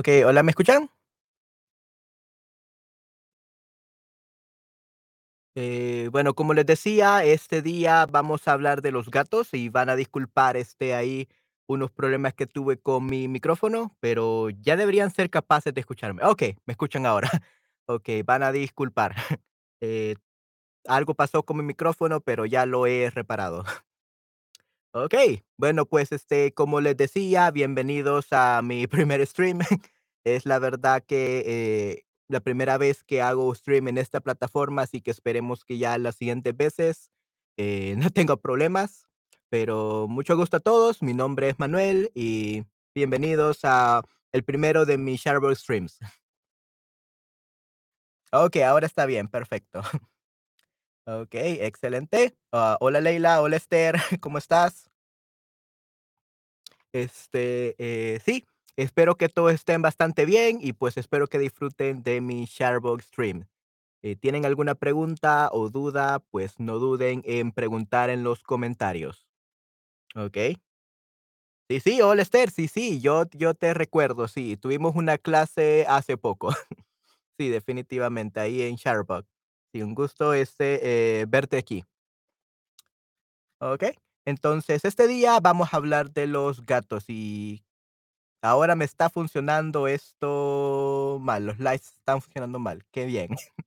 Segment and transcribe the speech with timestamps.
[0.00, 0.90] Okey, hola, ¿me escuchan?
[5.56, 9.88] Eh, bueno, como les decía, este día vamos a hablar de los gatos y van
[9.90, 11.28] a disculpar, este, ahí
[11.66, 16.22] unos problemas que tuve con mi micrófono, pero ya deberían ser capaces de escucharme.
[16.24, 17.28] Okey, me escuchan ahora.
[17.86, 19.14] Okey, van a disculpar.
[19.82, 20.14] Eh,
[20.86, 23.64] algo pasó con mi micrófono, pero ya lo he reparado.
[24.92, 29.60] Okey, bueno, pues, este, como les decía, bienvenidos a mi primer stream.
[30.24, 35.00] Es la verdad que, eh, la primera vez que hago stream en esta plataforma, así
[35.00, 37.10] que esperemos que ya las siguientes veces,
[37.56, 39.06] eh, no tenga problemas,
[39.48, 41.02] pero mucho gusto a todos.
[41.02, 42.64] Mi nombre es Manuel y
[42.94, 45.98] bienvenidos a el primero de mis Shutterbug streams.
[48.32, 49.82] Okey, ahora está bien, perfecto.
[51.06, 52.36] Okey, excelente.
[52.52, 54.89] Ah, hola Leila, hola Esther, ¿cómo estás?
[56.94, 58.44] Este, eh, sí,
[58.76, 63.46] espero que todos estén bastante bien y, pues, espero que disfruten de mi Shutterbug stream.
[64.02, 66.20] Eh, ¿tienen alguna pregunta o duda?
[66.30, 69.26] Pues, no duden en preguntar en los comentarios.
[70.16, 70.56] Okey.
[71.70, 76.16] Sí, sí, hola Esther, sí, sí, yo yo te recuerdo, sí, tuvimos una clase hace
[76.16, 76.48] poco.
[77.38, 79.26] Sí, definitivamente, ahí en Shutterbug.
[79.72, 81.84] Sí, un gusto, este, eh, verte aquí.
[83.60, 83.94] Okey.
[84.26, 87.64] Entonces, este día vamos a hablar de los gatos y
[88.42, 93.30] ahora me está funcionando esto mal, los lives están funcionando mal, qué bien.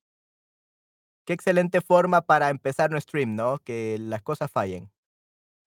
[1.28, 3.60] Qué excelente forma para empezar un stream, ¿no?
[3.60, 4.92] Que las cosas fallen.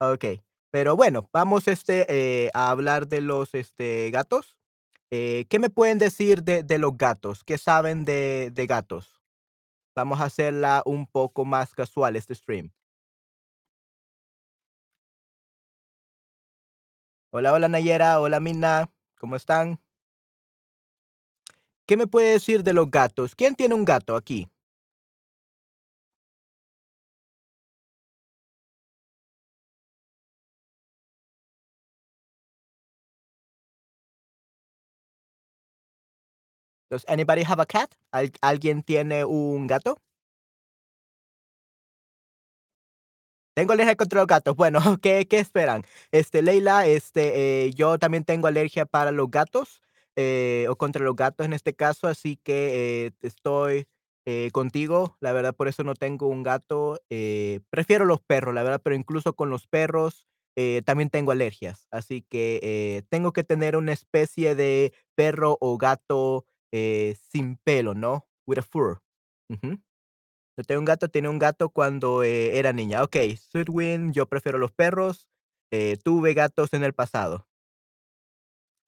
[0.01, 2.07] Okey, pero bueno, vamos, este,
[2.47, 4.57] eh, a hablar de los, este, gatos.
[5.11, 7.45] Eh, ¿qué me pueden decir de de los gatos?
[7.45, 9.23] ¿Qué saben de de gatos?
[9.97, 12.73] Vamos a hacerla un poco más casual este stream.
[17.39, 19.79] Hola, hola Nayera, hola Mina, ¿cómo están?
[21.85, 23.35] ¿Qué me puede decir de los gatos?
[23.35, 24.49] ¿Quién tiene un gato aquí?
[36.89, 37.95] Does anybody have a cat?
[38.13, 39.99] ¿Al alguien tiene un gato?
[43.57, 44.55] Tengo alergia contra los gatos.
[44.57, 45.83] Bueno, ¿qué qué esperan?
[46.13, 49.81] Este, Leila, este, eh, yo también tengo alergia para los gatos,
[50.15, 53.87] eh, o contra los gatos en este caso, así que, eh, estoy,
[54.27, 55.17] eh, contigo.
[55.21, 58.95] La verdad, por eso no tengo un gato, eh, prefiero los perros, la verdad, pero
[58.95, 61.87] incluso con los perros, eh, también tengo alergias.
[61.91, 67.95] Así que, eh, tengo que tener una especie de perro o gato, eh, sin pelo,
[67.95, 68.27] ¿no?
[68.47, 69.01] With a fur.
[69.49, 69.79] Ujú.
[70.59, 73.03] Yo tengo un gato, tenía un gato cuando, eh, era niña.
[73.03, 75.29] Okey, Sweetwing, yo prefiero los perros,
[75.71, 77.47] eh, tuve gatos en el pasado.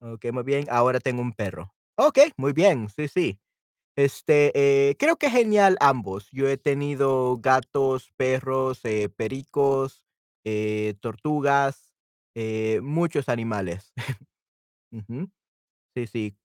[0.01, 1.73] Okey, muy bien, ahora tengo un perro.
[1.97, 3.39] Okey, muy bien, sí, sí.
[3.97, 4.51] Este,
[4.91, 6.29] eh, creo que genial ambos.
[6.31, 8.81] Yo he tenido gatos, perros,
[9.17, 10.03] pericos,
[11.01, 11.93] tortugas,
[12.81, 13.93] muchos animales.
[14.91, 15.29] Ujú.
[15.95, 16.37] Sí, sí.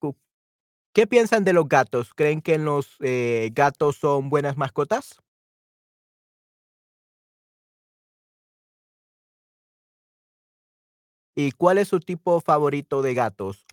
[0.95, 2.13] ¿Qué piensan de los gatos?
[2.15, 5.17] ¿Creen que los, eh, gatos son buenas mascotas?
[11.35, 13.65] ¿Y cuál es su tipo favorito de gatos?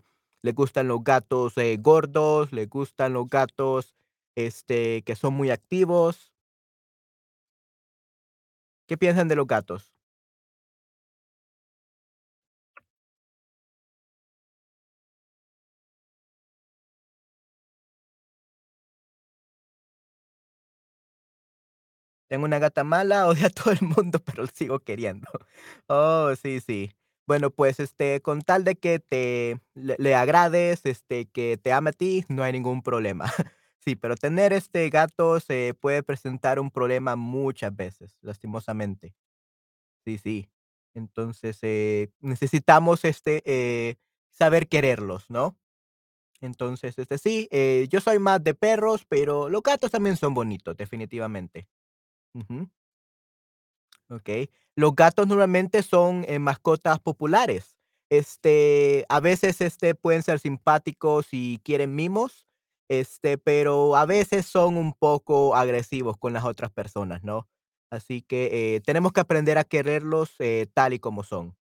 [0.43, 2.53] ¿Le gustan los gatos, eh, gordos?
[2.53, 3.95] ¿Le gustan los gatos,
[4.35, 6.33] este, que son muy activos?
[8.89, 9.93] ¿Qué piensan de los gatos?
[22.33, 25.29] Tengo una gata mala, odia a todo el mundo, pero sigo queriendo.
[25.89, 26.91] Oh, sí, sí.
[27.27, 31.91] Bueno, pues, este, con tal de que te le le agrades, este, que te ame
[31.91, 33.27] a ti, no hay ningún problema.
[33.85, 39.13] Sí, pero tener, este, gatos, eh, puede presentar un problema muchas veces, lastimosamente.
[40.05, 40.49] Sí, sí.
[40.95, 43.97] Entonces, eh, necesitamos, este, eh,
[44.31, 45.57] saber quererlos, ¿no?
[46.41, 50.77] Entonces, este, sí, eh, yo soy más de perros, pero los gatos también son bonitos,
[50.77, 51.69] definitivamente.
[52.35, 52.69] Ujú.
[54.11, 54.51] Okey.
[54.77, 57.77] Los gatos normalmente son, eh, mascotas populares.
[58.11, 62.47] Este, a veces, este, pueden ser simpáticos y quieren mimos,
[62.89, 67.49] este, pero a veces son un poco agresivos con las otras personas, ¿no?
[67.91, 71.55] Así que, eh, tenemos que aprender a quererlos, eh, tal y como son.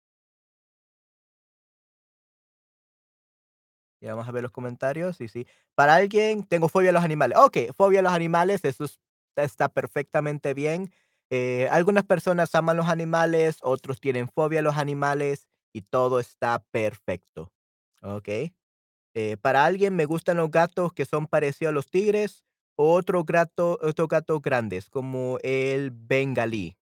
[4.02, 5.46] Vamos a ver los comentarios, sí, sí.
[5.74, 7.36] Para alguien, tengo fobia a los animales.
[7.38, 8.98] Okey, fobia a los animales, eso es
[9.44, 10.92] está perfectamente bien.
[11.30, 16.64] Eh, algunas personas aman los animales, otros tienen fobia a los animales y todo está
[16.70, 17.52] perfecto,
[18.02, 18.54] ¿okey?
[19.14, 22.44] Eh, para alguien me gustan los gatos que son parecidos a los tigres,
[22.76, 26.76] o otro gato otros gatos grandes, como el bengalí,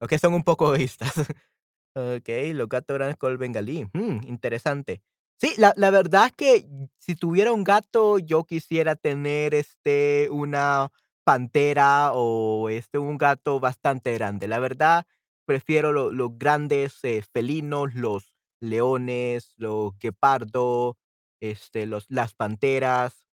[0.00, 1.12] o que son un poco egoístas.
[1.96, 5.02] Okey, los gatos grandes con el bengalí, mm, interesante.
[5.40, 6.66] Sí, la la verdad es que
[6.98, 10.90] si tuviera un gato, yo quisiera tener, este, una
[11.24, 14.48] pantera o, este, un gato bastante grande.
[14.48, 15.06] La verdad,
[15.46, 20.98] prefiero lo los grandes, eh, felinos, los leones, los guepardo,
[21.40, 23.26] este, los las panteras,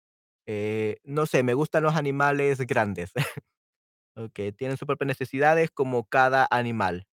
[0.47, 3.13] eh, no sé, me gustan los animales grandes.
[4.17, 7.07] Okey, tienen sus propias necesidades como cada animal.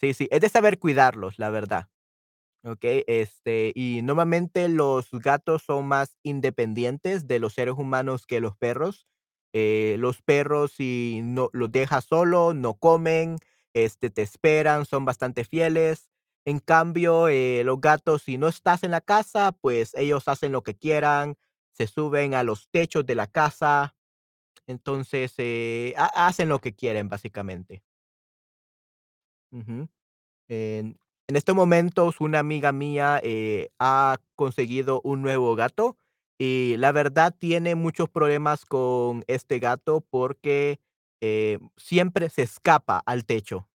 [0.00, 1.88] Sí, sí, es de saber cuidarlos, la verdad.
[2.64, 8.56] Okey, este, y normalmente los gatos son más independientes de los seres humanos que los
[8.56, 9.06] perros.
[9.54, 13.38] Eh, los perros, si no los dejas solo, no comen,
[13.72, 16.10] este, te esperan, son bastante fieles.
[16.44, 20.62] En cambio, eh, los gatos, si no estás en la casa, pues ellos hacen lo
[20.64, 21.36] que quieran,
[21.72, 23.94] se suben a los techos de la casa,
[24.66, 27.82] entonces, eh, ha hacen lo que quieren, básicamente.
[30.48, 33.20] En en estos momentos, una amiga mía,
[33.78, 35.96] ha conseguido un nuevo gato,
[36.38, 40.80] y la verdad tiene muchos problemas con este gato porque,
[41.22, 43.68] eh, siempre se escapa al techo.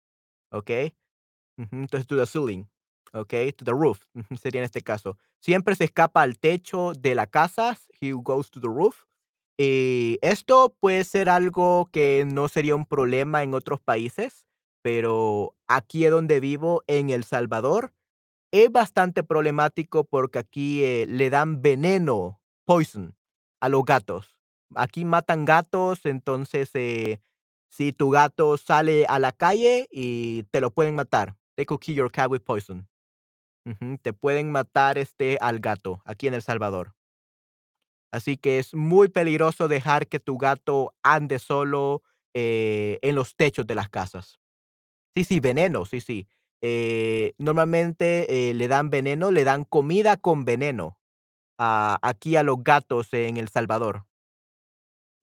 [1.58, 2.66] Ujú, entonces, to the ceiling,
[3.14, 3.52] ¿okey?
[3.54, 4.04] To the roof,
[4.42, 5.18] sería en este caso.
[5.42, 9.04] Siempre se escapa al techo de la casa, he goes to the roof.
[9.58, 14.46] Y esto puede ser algo que no sería un problema en otros países,
[14.82, 17.94] pero aquí es donde vivo, en El Salvador,
[18.52, 22.39] es bastante problemático porque aquí, eh, le dan veneno,
[22.70, 23.16] poison,
[23.62, 24.38] a los gatos.
[24.76, 27.20] Aquí matan gatos, entonces, eh,
[27.72, 31.36] si tu gato sale a la calle y te lo pueden matar.
[31.56, 32.88] They could kill your cat with poison.
[34.04, 36.94] Te pueden matar, este, al gato, aquí en El Salvador.
[38.12, 42.04] Así que es muy peligroso dejar que tu gato ande solo,
[42.36, 44.40] eh, en los techos de las casas.
[45.16, 46.28] Sí, sí, veneno, sí, sí.
[46.62, 50.99] Eh, normalmente, le dan veneno, le dan comida con veneno,
[51.60, 54.06] aquí a los gatos en El Salvador.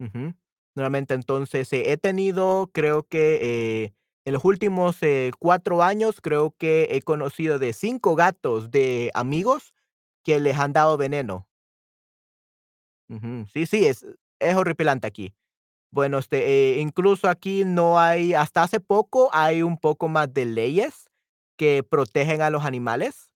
[0.00, 0.35] Ujú.
[0.75, 3.94] Nuevamente, entonces, eh, he tenido, creo que, eh,
[4.27, 9.73] en los últimos, eh, 4 años, creo que he conocido de 5 gatos de amigos
[10.25, 11.47] que les han dado veneno.
[13.09, 13.47] Ujú.
[13.53, 14.05] Sí, sí, es
[14.38, 15.35] es horripilante aquí.
[15.93, 20.47] Bueno, este, eh, incluso aquí no hay hasta hace poco hay un poco más de
[20.47, 21.11] leyes
[21.59, 23.31] que protegen a los animales,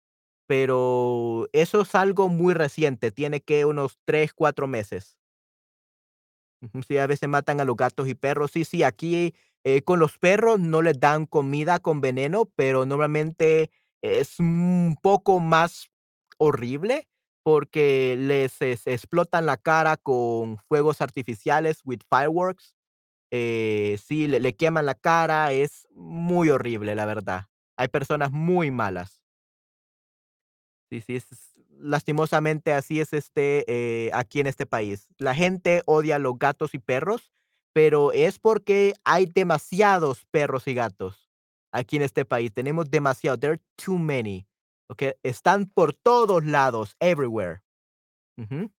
[0.50, 5.16] pero eso es algo muy reciente, tiene que unos 3, 4 meses.
[6.86, 8.50] Sí, a veces matan a los gatos y perros.
[8.52, 13.70] Sí, sí, aquí, eh, con los perros no les dan comida con veneno, pero normalmente
[14.02, 15.88] es un poco más
[16.38, 17.06] horrible,
[17.42, 22.74] porque les es explotan la cara con fuegos artificiales, with fireworks.
[23.32, 27.46] Eh, sí, le queman la cara, es muy horrible, la verdad.
[27.76, 29.19] Hay personas muy malas.
[30.90, 31.20] Sí, sí,
[31.78, 33.64] lastimosamente así es, este,
[34.06, 35.06] eh, aquí en este país.
[35.18, 37.32] La gente odia los gatos y perros,
[37.72, 41.30] pero es porque hay demasiados perros y gatos
[41.72, 42.52] aquí en este país.
[42.52, 44.48] Tenemos demasiados, there are too many,
[44.88, 45.12] okey.
[45.22, 47.62] Están por todos lados, everywhere.
[48.38, 48.70] Ujú.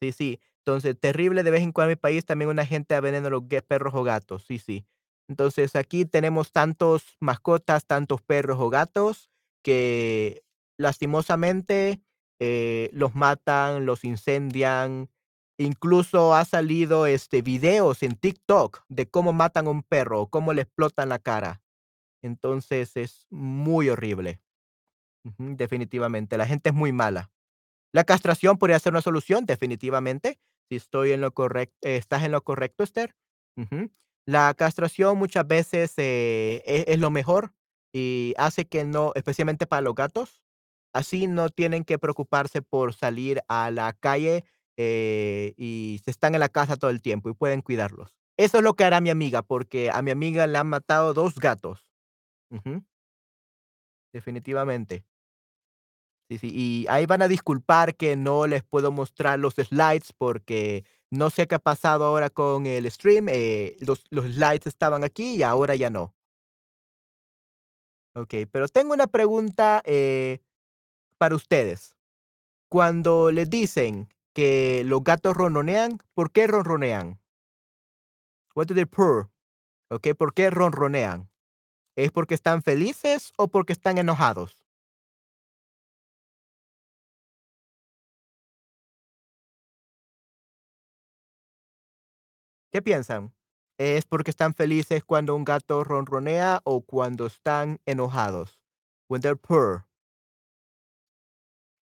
[0.00, 0.40] Sí, sí.
[0.66, 3.44] Entonces, terrible de vez en cuando en mi país también una gente envenena a los
[3.68, 4.86] perros o gatos, sí, sí.
[5.28, 9.30] Entonces, aquí tenemos tantos mascotas, tantos perros o gatos,
[9.62, 10.42] que
[10.78, 12.00] lastimosamente,
[12.40, 15.10] eh, los matan, los incendian.
[15.58, 20.62] Incluso ha salido, este, videos en TikTok de cómo matan a un perro, cómo le
[20.62, 21.62] explotan la cara.
[22.22, 24.40] Entonces, es muy horrible.
[25.38, 27.30] Definitivamente, la gente es muy mala.
[27.92, 32.42] La castración podría ser una solución, definitivamente, si estoy en lo correc estás en lo
[32.44, 33.14] correcto, Esther.
[34.26, 37.54] La castración muchas veces, eh, es es lo mejor,
[37.94, 40.42] y hace que no especialmente para los gatos,
[40.96, 44.44] así no tienen que preocuparse por salir a la calle,
[44.76, 48.14] eh, y se están en la casa todo el tiempo, y pueden cuidarlos.
[48.38, 51.36] Eso es lo que hará mi amiga, porque a mi amiga le han matado 2
[51.36, 51.84] gatos.
[54.14, 55.04] Definitivamente.
[56.30, 60.84] Sí, sí, y ahí van a disculpar que no les puedo mostrar los slides, porque
[61.08, 65.36] no sé qué ha pasado ahora con el stream, eh, los los slides estaban aquí
[65.36, 66.12] y ahora ya no.
[68.14, 70.40] Okey, pero tengo una pregunta, eh,
[71.18, 71.96] para ustedes.
[72.68, 77.20] Cuando les dicen que los gatos ronronean, ¿por qué ronronean?
[78.54, 79.30] What do they purr?
[79.90, 81.30] Okay, ¿Por qué ronronean?
[81.96, 84.56] ¿Es porque están felices o porque están enojados?
[92.72, 93.32] ¿Qué piensan?
[93.78, 98.60] ¿Es porque están felices cuando un gato ronronea o cuando están enojados?
[99.08, 99.84] When they purr.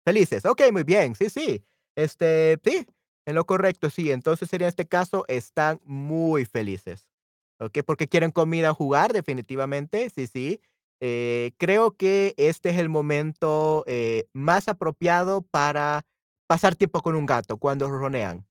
[0.06, 2.84] Felices, okey, muy bien, sí, sí, este, sí,
[3.24, 7.06] en lo correcto, sí, entonces sería en este caso, están muy felices,
[7.60, 10.60] okey, porque quieren comida, jugar, definitivamente, sí, sí,
[11.00, 16.04] eh, creo que este es el momento, eh, más apropiado para
[16.48, 18.44] pasar tiempo con un gato, cuando ronronean,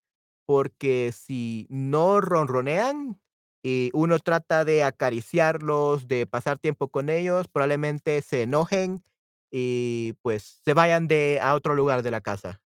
[0.46, 3.20] porque si no ronronean
[3.62, 9.03] y uno trata de acariciarlos, de pasar tiempo con ellos, probablemente se enojen
[9.51, 12.62] y, pues, se vayan de a otro lugar de la casa.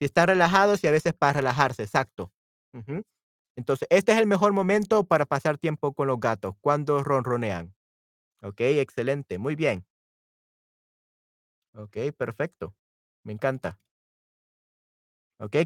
[0.00, 2.32] Si están relajados y a veces para relajarse, exacto.
[3.56, 7.74] Entonces, este es el mejor momento para pasar tiempo con los gatos, cuando ronronean.
[8.42, 9.84] Okey, excelente, muy bien.
[11.74, 12.74] Okey, perfecto,
[13.24, 13.78] me encanta.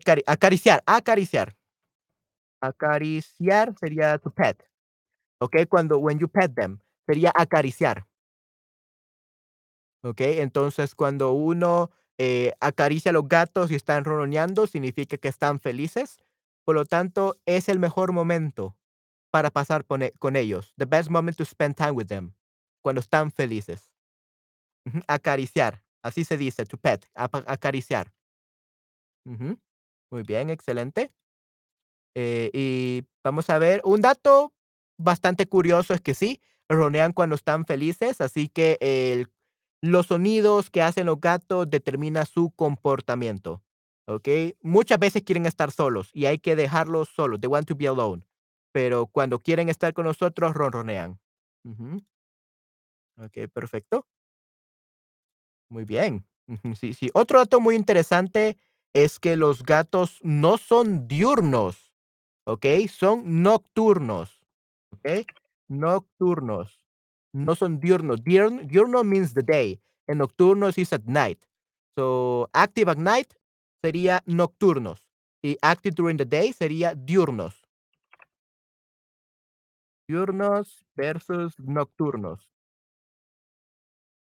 [0.05, 1.55] Cari acariciar, acariciar.
[2.63, 4.59] Acariciar sería to pet,
[5.41, 8.08] okey, cuando when you pet them, sería acariciar.
[10.05, 15.59] Okey, entonces, cuando uno, eh, acaricia a los gatos y están ronroneando, significa que están
[15.59, 16.19] felices,
[16.65, 18.77] por lo tanto, es el mejor momento
[19.31, 20.75] para pasar con e con ellos.
[20.79, 22.35] The best moment to spend time with them,
[22.83, 23.91] cuando están felices.
[24.87, 28.13] Ujú, acariciar, así se dice, to pet, acariciar.
[29.27, 29.59] Ujú,
[30.11, 31.13] muy bien, excelente.
[32.17, 34.53] Eh, y vamos a ver, un dato
[34.99, 39.29] bastante curioso es que sí, ronronean cuando están felices, así que el
[39.83, 43.63] los sonidos que hacen los gatos determina su comportamiento,
[44.07, 44.57] ¿okey?
[44.63, 48.25] Muchas veces quieren estar solos y hay que dejarlos solos, they want to be alone,
[48.73, 51.19] pero cuando quieren estar con nosotros, ronronean.
[51.65, 52.03] Ujú.
[53.19, 54.05] Okey, perfecto.
[55.71, 56.25] Muy bien.
[56.81, 57.11] Sí, sí.
[57.13, 58.57] Otro dato muy interesante
[58.95, 61.93] es que los gatos no son diurnos,
[62.47, 62.89] ¿okey?
[62.89, 64.41] Son nocturnos,
[64.93, 65.27] ¿okey?
[65.69, 66.81] Nocturnos,
[67.33, 68.23] no son diurnos.
[68.25, 71.39] Diurn diurno means the day, and nocturnos is at night.
[71.97, 73.35] So, active at night
[73.85, 75.01] sería nocturnos,
[75.43, 77.55] y active during the day sería diurnos.
[80.09, 82.49] Diurnos versus nocturnos.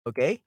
[0.06, 0.40] ¿Okey?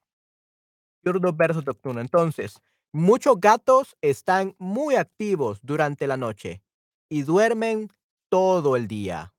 [1.03, 1.99] Diurno versus nocturno.
[2.01, 2.61] Entonces,
[2.93, 6.61] muchos gatos están muy activos durante la noche
[7.09, 7.89] y duermen
[8.29, 9.33] todo el día,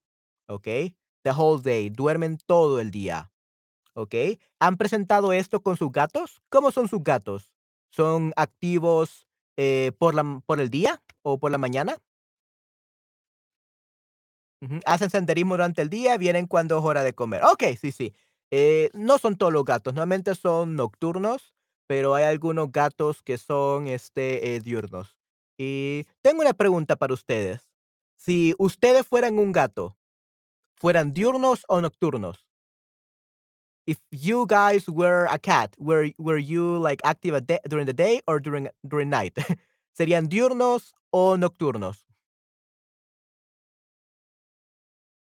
[0.48, 0.94] ¿okey?
[1.24, 3.32] The whole day, duermen todo el día,
[3.94, 4.40] ¿okey?
[4.60, 6.42] ¿Han presentado esto con sus gatos?
[6.50, 7.52] ¿Cómo son sus gatos?
[7.90, 9.28] ¿Son activos,
[9.58, 11.98] eh, por la por el día o por la mañana?
[14.86, 17.42] Hacen senderismo durante el día, vienen cuando es hora de comer.
[17.44, 18.14] Okey, sí, sí.
[18.50, 21.54] Eh, no son todos los gatos, normalmente son nocturnos,
[21.86, 25.16] pero hay algunos gatos que son, este, eh, diurnos.
[25.58, 27.68] Y tengo una pregunta para ustedes.
[28.16, 29.96] Si ustedes fueran un gato,
[30.76, 32.44] ¿fueran diurnos o nocturnos?
[33.86, 37.36] If you guys were a cat, were were you, like, active
[37.68, 39.36] during the day or during during night?
[39.98, 42.04] ¿Serían diurnos o nocturnos?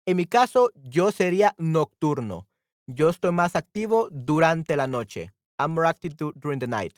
[0.06, 2.48] En mi caso, yo sería nocturno.
[2.86, 5.32] Yo estoy más activo durante la noche.
[5.58, 6.94] I'm more active du during the night,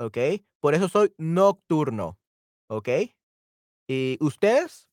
[0.00, 0.44] ¿okey?
[0.60, 2.18] Por eso soy nocturno,
[2.68, 3.16] ¿okey?
[3.88, 4.85] ¿Y ustedes?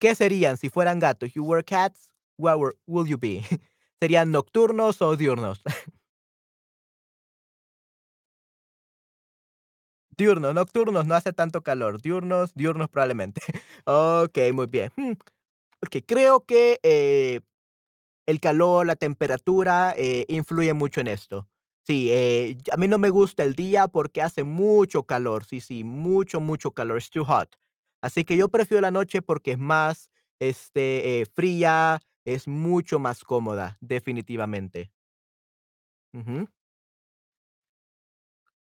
[0.00, 1.32] ¿Qué serían si fueran gatos?
[1.34, 3.42] You were cats, what were will you be?
[4.00, 5.62] ¿Serían nocturnos o diurnos?
[10.16, 12.00] Diurnos, nocturnos no hace tanto calor.
[12.02, 13.40] Diurnos diurnos probablemente.
[13.86, 14.90] Okey, muy bien.
[14.96, 15.12] Mm,
[15.86, 17.40] okey, creo que, eh,
[18.26, 21.48] el calor, la temperatura, eh, influye mucho en esto.
[21.86, 25.44] Sí, eh, a mí no me gusta el día porque hace mucho calor.
[25.46, 27.50] Sí, sí, mucho, mucho calor, it's too hot.
[28.02, 33.24] Así que yo prefiero la noche porque es más, este, eh, fría, es mucho más
[33.24, 34.90] cómoda, definitivamente.
[36.14, 36.48] Ujú.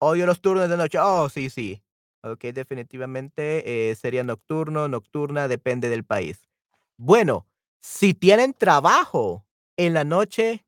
[0.01, 0.99] Odio los turnos de noche.
[1.01, 1.83] Oh, sí, sí.
[2.23, 6.41] Okey, definitivamente, eh, sería nocturno, nocturna, depende del país.
[6.99, 7.47] Bueno,
[7.81, 10.65] si tienen trabajo en la noche,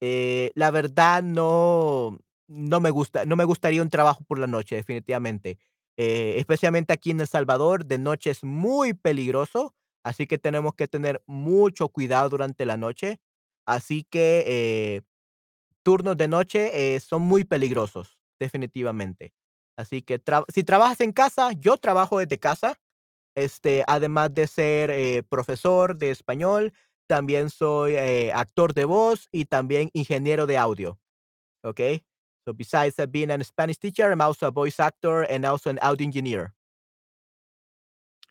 [0.00, 2.18] eh, la verdad no
[2.48, 5.58] no me gusta no me gustaría un trabajo por la noche, definitivamente.
[5.98, 9.74] Eh, especialmente aquí en El Salvador, de noche es muy peligroso,
[10.04, 13.20] así que tenemos que tener mucho cuidado durante la noche.
[13.66, 15.02] Así que, eh,
[15.84, 19.32] turnos de noche, eh, son muy peligrosos, definitivamente.
[19.78, 20.20] Así que
[20.54, 22.78] si trabajas en casa, yo trabajo desde casa,
[23.36, 26.72] este, además de ser, profesor de español,
[27.08, 27.96] también soy,
[28.34, 31.00] actor de voz y también ingeniero de audio,
[31.64, 32.04] ¿okey?
[32.46, 36.06] So, besides, being an Spanish teacher, I'm also a voice actor and also an audio
[36.06, 36.52] engineer.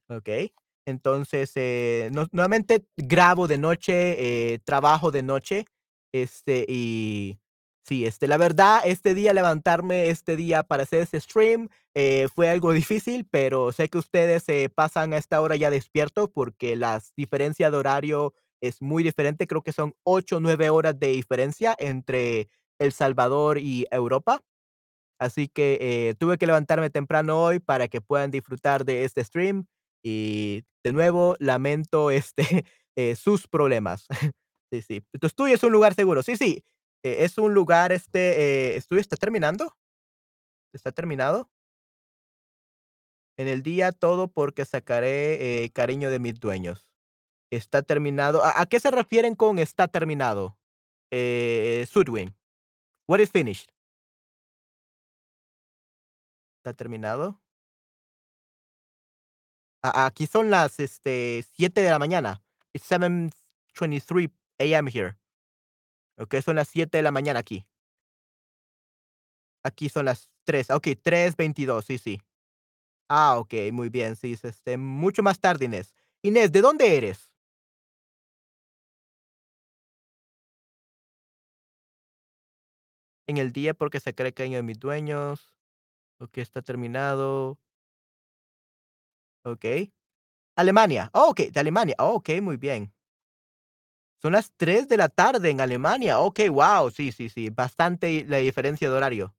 [0.09, 0.53] Okey.
[0.85, 5.65] Entonces, eh, no normalmente grabo de noche, eh, trabajo de noche,
[6.11, 7.39] este, y
[7.87, 12.49] sí, este, la verdad, este día levantarme este día para hacer ese stream, eh, fue
[12.49, 17.13] algo difícil, pero sé que ustedes se pasan a esta hora ya despierto porque las
[17.15, 21.75] diferencia de horario es muy diferente, creo que son 8 o 9 horas de diferencia
[21.79, 22.49] entre
[22.79, 24.41] El Salvador y Europa.
[25.19, 29.65] Así que, eh, tuve que levantarme temprano hoy para que puedan disfrutar de este stream
[30.03, 32.65] y de nuevo lamento, este,
[32.97, 34.07] eh, sus problemas.
[34.71, 35.03] Sí, sí.
[35.19, 36.23] ¿Tu estudio es un lugar seguro?
[36.23, 36.63] Sí, sí,
[37.03, 39.75] eh, es un lugar, este, eh, ¿estudio está terminando?
[40.73, 41.49] ¿Está terminado?
[43.37, 46.87] En el día todo porque sacaré, cariño de mis dueños.
[47.51, 50.57] Está terminado, ¿a a qué se refieren con está terminado?
[51.11, 52.35] Eh, Sudwin,
[53.07, 53.69] what is finished?
[56.65, 57.37] ¿Está terminado?
[59.85, 62.41] Aquí son las, este, 7 de la mañana.
[62.73, 65.17] It's 7:23 AM here.
[66.17, 67.65] Okey, son las 7 de la mañana aquí.
[69.65, 72.21] Aquí son las 3, okey, 3:22, sí, sí.
[73.09, 75.95] Ah, okey, muy bien, sí, es, este, mucho más tarde, Inés.
[76.23, 77.29] Inés, ¿de dónde eres?
[83.27, 85.53] En el día porque sacaré cariño de mis dueños.
[86.19, 87.57] Okey, está terminado.
[89.45, 89.91] Okey.
[90.57, 91.09] Alemania.
[91.13, 91.95] Oh, okey, de Alemania.
[91.99, 92.91] Oh, okey, muy bien.
[94.23, 96.19] Son las 3 de la tarde en Alemania.
[96.19, 96.89] Okey, guau.
[96.89, 99.35] Sí, sí, sí, bastante la diferencia de horario.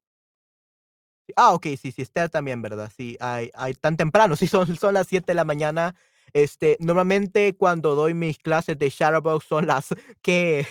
[1.36, 2.90] Ah, okey, sí, sí, está también, ¿verdad?
[2.94, 5.94] Sí, hay hay tan temprano, sí, son son las 7 de la mañana.
[6.32, 9.88] Este, normalmente, cuando doy mis clases de Shadowbox son las,
[10.22, 10.66] ¿qué?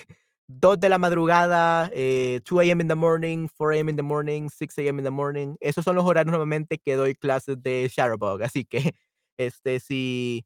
[0.60, 4.50] 2 de la madrugada, eh, 2 AM in the morning, 4 AM in the morning,
[4.50, 5.56] 6 AM in the morning.
[5.62, 8.96] Esos son los horarios normalmente que doy clases de Shadowbug, así que,
[9.38, 10.46] este, si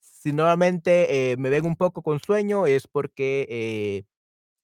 [0.00, 4.04] si nuevamente, eh, me ven un poco con sueño es porque, eh,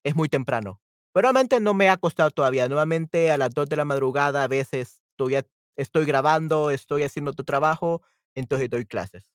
[0.05, 0.81] es muy temprano.
[1.13, 2.67] Pero realmente no me ha acostado todavía.
[2.69, 5.45] Nuevamente a las 2 de la madrugada a veces todavía
[5.77, 8.01] estoy grabando, estoy haciendo otro trabajo,
[8.35, 9.31] entonces doy clases.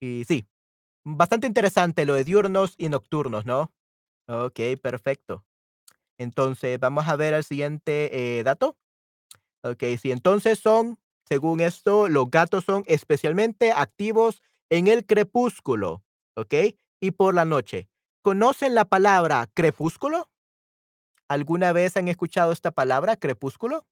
[0.00, 0.46] Y sí,
[1.04, 3.72] bastante interesante lo de diurnos y nocturnos, ¿no?
[4.30, 5.44] Okey, perfecto.
[6.18, 8.78] Entonces, vamos a ver el siguiente, eh, dato.
[9.64, 16.04] Okey, sí, entonces son, según esto, los gatos son especialmente activos en el crepúsculo,
[16.36, 16.78] ¿okey?
[17.00, 17.88] Y por la noche.
[18.22, 20.28] ¿Conocen la palabra crepúsculo?
[21.30, 23.84] ¿Alguna vez han escuchado esta palabra, crepúsculo?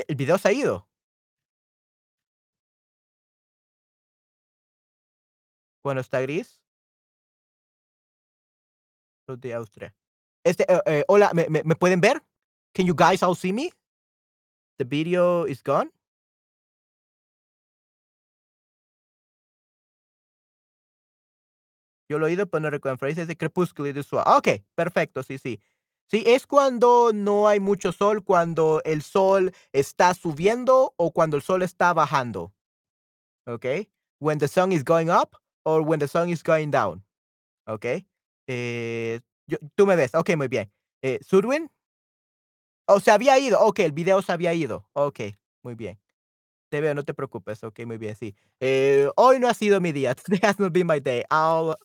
[0.00, 0.86] ¿E el video se ha ido?
[5.86, 6.60] ¿Cuando está gris?
[9.28, 9.94] Los de Austria.
[10.42, 12.24] Este, eh eh, hola, ¿me me me pueden ver?
[12.74, 13.70] Can you guys all see me?
[14.78, 15.92] The video is gone.
[22.08, 22.98] Yo lo he oído, pero no recuerdo.
[22.98, 25.60] Frases de crepúsculo y de sua ah, okey, perfecto, sí, sí.
[26.10, 31.44] Sí, es cuando no hay mucho sol, cuando el sol está subiendo o cuando el
[31.44, 32.52] sol está bajando.
[33.46, 33.88] Okey.
[34.18, 35.36] When the sun is going up
[35.66, 37.02] or when the sun is going down.
[37.66, 38.06] Okey.
[38.48, 40.14] Eh, yo tú me ves.
[40.14, 40.70] Okey, muy bien.
[41.02, 41.70] Eh, ¿Sudwin?
[42.88, 43.60] Oh, se había ido.
[43.60, 44.88] Okey, el video se había ido.
[44.92, 45.98] Okey, muy bien.
[46.70, 47.64] Te veo, no te preocupes.
[47.64, 48.36] Okey, muy bien, sí.
[48.60, 50.14] Eh, hoy no ha sido mi día.
[50.16, 51.24] Today has not been my day.
[51.30, 51.76] I'll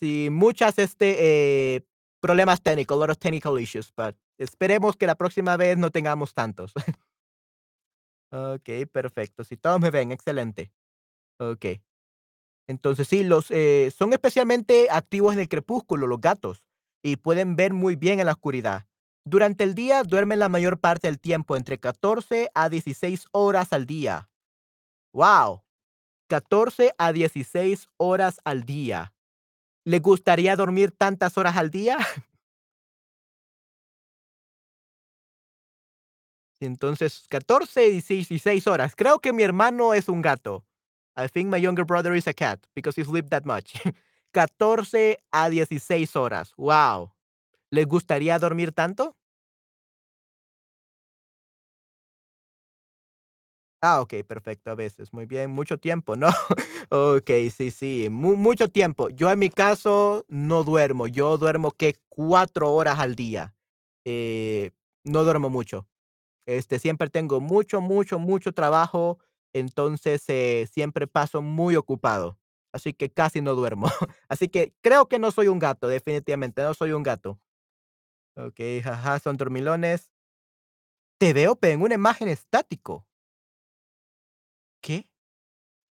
[0.00, 1.86] sí, muchas, este, eh,
[2.20, 6.34] problemas técnicos, a lot of technical issues, but esperemos que la próxima vez no tengamos
[6.34, 6.72] tantos.
[8.32, 9.44] Okey, perfecto.
[9.44, 10.72] Sí, todos me ven, excelente.
[11.38, 11.82] Okey.
[12.68, 16.64] Entonces sí, los, eh, son especialmente activos en el crepúsculo, los gatos,
[17.02, 18.86] y pueden ver muy bien en la oscuridad.
[19.24, 23.86] Durante el día duermen la mayor parte del tiempo, entre 14 a 16 horas al
[23.86, 24.28] día.
[25.12, 25.62] Guau,
[26.28, 29.12] 14 a 16 horas al día.
[29.84, 31.98] ¿Le gustaría dormir tantas horas al día?
[36.60, 38.94] Entonces, 14 y 16 horas.
[38.96, 40.64] Creo que mi hermano es un gato.
[41.16, 43.74] I think my younger brother is a cat because he sleep that much.
[44.34, 46.52] 14 a 16 horas.
[46.56, 47.10] Guau.
[47.72, 49.14] ¿Les gustaría dormir tanto?
[53.82, 56.28] Ah, okey, perfecto, a veces, muy bien, mucho tiempo, ¿no?
[56.90, 59.10] Okey, sí, sí, mu mucho tiempo.
[59.10, 61.94] Yo, en mi caso, no duermo, yo duermo, ¿qué?
[62.08, 63.54] 4 horas al día,
[64.04, 64.70] eh,
[65.04, 65.86] no duermo mucho.
[66.46, 69.18] Este, siempre tengo mucho, mucho, mucho trabajo,
[69.58, 72.38] entonces, eh, siempre paso muy ocupado,
[72.72, 73.86] así que casi no duermo.
[74.28, 77.40] Así que creo que no soy un gato, definitivamente, no soy un gato.
[78.36, 80.10] Okey, ajá, son dormilones.
[81.20, 83.06] Te veo, pero en una imagen estático.
[84.82, 85.08] ¿Qué?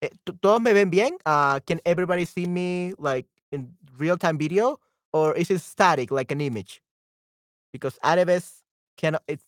[0.02, 1.18] Eh, ¿to todos me ven bien?
[1.26, 4.80] Ah, can everybody see me, like, in real time video,
[5.14, 6.84] or is it static like an image?
[7.74, 8.64] Because Areves
[8.98, 9.42] cannot it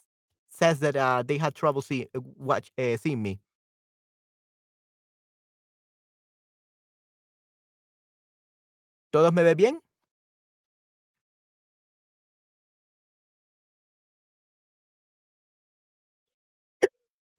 [0.49, 3.41] says that, uh, they had trouble see watch eh, seeing me.
[9.15, 9.81] ¿Todos me ven bien?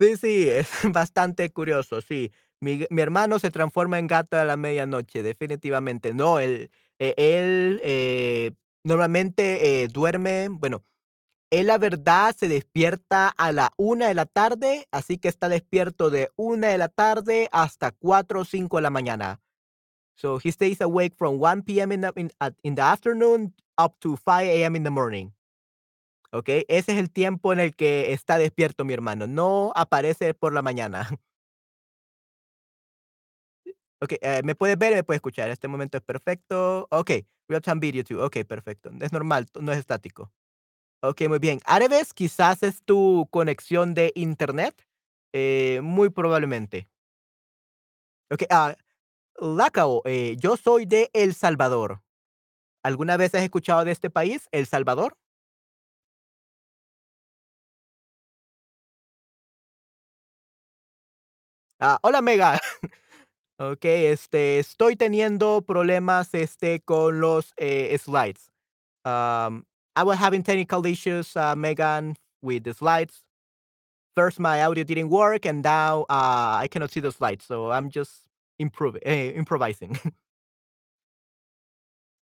[0.00, 2.32] Sí, sí, es bastante curioso, sí.
[2.60, 6.14] Mi hermano se transforma en gato a la medianoche, definitivamente.
[6.14, 8.52] No, él, e él, eh,
[8.84, 10.84] normalmente, eh, duerme, bueno,
[11.50, 16.10] él, la verdad, se despierta a la 1 de la tarde, así que está despierto
[16.10, 19.40] de 1 de la tarde hasta 4 o 5 de la mañana.
[20.18, 22.30] So, he stays awake from 1 PM in the in
[22.64, 25.32] in the afternoon up to 5 AM in the morning.
[26.32, 30.52] Okey, ese es el tiempo en el que está despierto mi hermano, no aparece por
[30.52, 31.08] la mañana.
[34.02, 35.48] Okey, eh, me puedes ver me puedes escuchar.
[35.50, 36.86] Este momento es perfecto.
[36.90, 38.20] Okey, real time video too.
[38.22, 38.90] Okey, perfecto.
[39.00, 40.32] Es normal, no es estático.
[41.02, 41.60] Okey, muy bien.
[41.66, 44.86] ¿Árabes quizás es tu conexión de Internet?
[45.34, 46.88] Eh, muy probablemente.
[48.30, 48.74] Okey, ah,
[49.38, 52.02] Lacao, eh, yo soy de El Salvador.
[52.84, 55.16] ¿Alguna vez has escuchado de este país, El Salvador?
[61.80, 62.58] Ah, hola, Mega.
[63.60, 68.50] Okey, este, estoy teniendo problemas, este, con los, eh, slides.
[69.04, 69.64] Um,
[69.96, 73.24] I was having technical issues, uh, Megan, with the slides.
[74.16, 77.90] First, my audio didn't work, and now, uh, I cannot see the slides, so I'm
[77.90, 78.25] just
[78.58, 79.92] improve eh, improvising.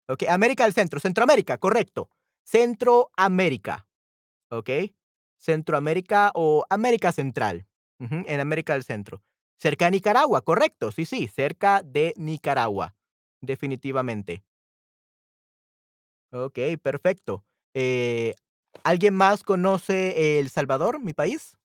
[0.09, 2.11] Okey, América del Centro, Centroamérica, correcto.
[2.45, 3.87] Centroamérica,
[4.51, 4.95] ¿okey?
[5.39, 7.67] Centroamérica o América Central,
[8.01, 9.23] en América del Centro.
[9.59, 12.97] Cerca de Nicaragua, correcto, sí, sí, cerca de Nicaragua,
[13.41, 14.45] definitivamente.
[16.33, 17.45] Okey, perfecto.
[17.75, 18.35] Eh,
[18.85, 21.57] ¿alguien más conoce El Salvador, mi país?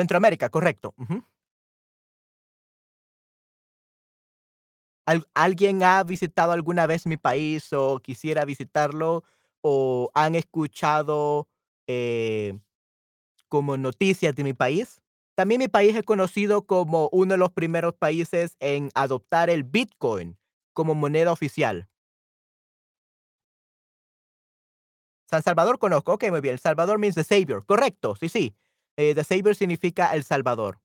[0.00, 1.24] Centroamérica, correcto, ujú.
[5.06, 9.24] ¿Al alguien ha visitado alguna vez mi país o quisiera visitarlo,
[9.62, 11.48] o han escuchado,
[11.86, 12.58] eh,
[13.48, 15.00] como noticias de mi país?
[15.36, 20.38] También mi país es conocido como uno de los primeros países en adoptar el Bitcoin
[20.74, 21.88] como moneda oficial.
[25.30, 26.58] San Salvador conozco, okey, muy bien.
[26.58, 28.54] Salvador means the savior, correcto, sí, sí.
[28.96, 30.80] Eh, the savior significa el salvador.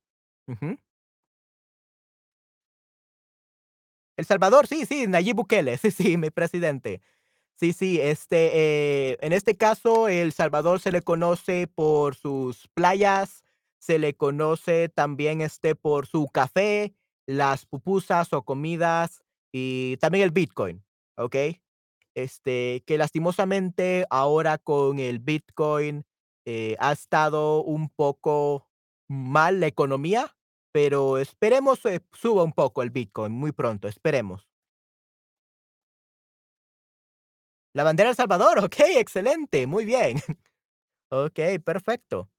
[4.17, 7.01] El Salvador, sí, sí, Nayib Bukele, sí, sí, mi presidente.
[7.57, 13.43] Sí, sí, este, eh, en este caso, El Salvador se le conoce por sus playas,
[13.79, 16.93] se le conoce también, este, por su café,
[17.27, 20.83] las pupusas o comidas y también el Bitcoin,
[21.17, 21.61] ¿okey?
[22.13, 26.05] Este, que lastimosamente ahora con el Bitcoin,
[26.45, 28.67] eh, ha estado un poco
[29.07, 30.35] mal la economía,
[30.71, 34.47] pero esperemos, eh, suba un poco el Bitcoin muy pronto, esperemos.
[37.73, 40.15] La bandera de El Salvador, okey, excelente, muy bien.
[41.11, 42.29] Okey, perfecto.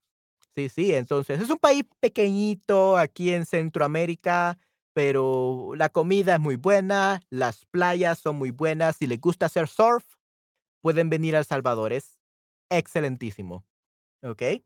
[0.57, 4.59] Sí, sí, entonces, es un país pequeñito aquí en Centroamérica,
[4.95, 8.97] pero la comida es muy buena, las playas son muy buenas.
[8.97, 10.05] Si les gusta hacer surf,
[10.83, 12.19] pueden venir a El Salvador, es
[12.71, 13.67] excelentísimo,
[14.23, 14.65] ¿okey?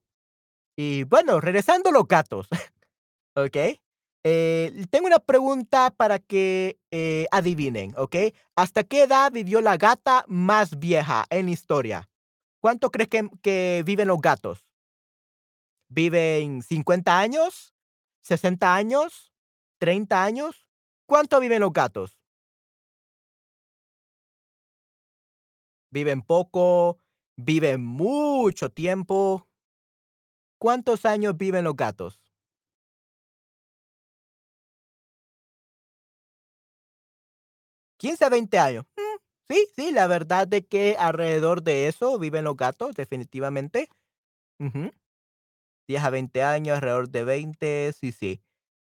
[0.76, 2.48] Y bueno, regresando a los gatos,
[3.36, 3.80] ¿okey?
[4.24, 8.34] Eh, tengo una pregunta para que, eh, adivinen, ¿okey?
[8.56, 12.10] ¿Hasta qué edad vivió la gata más vieja en la historia?
[12.60, 14.64] ¿Cuánto crees que que viven los gatos?
[15.88, 17.74] ¿Viven 50 años,
[18.22, 19.32] 60 años,
[19.78, 20.66] 30 años?
[21.06, 22.16] ¿Cuánto viven los gatos?
[25.90, 26.98] ¿Viven poco,
[27.36, 29.46] viven mucho tiempo?
[30.62, 32.20] ¿Cuántos años viven los gatos?
[38.00, 38.84] 15 a 20 años.
[38.96, 43.88] Mm, sí, sí, la verdad de que alrededor de eso viven los gatos, definitivamente.
[44.60, 44.92] Ujú.
[45.88, 48.42] 10 a 20 años, alrededor de 20, sí, sí.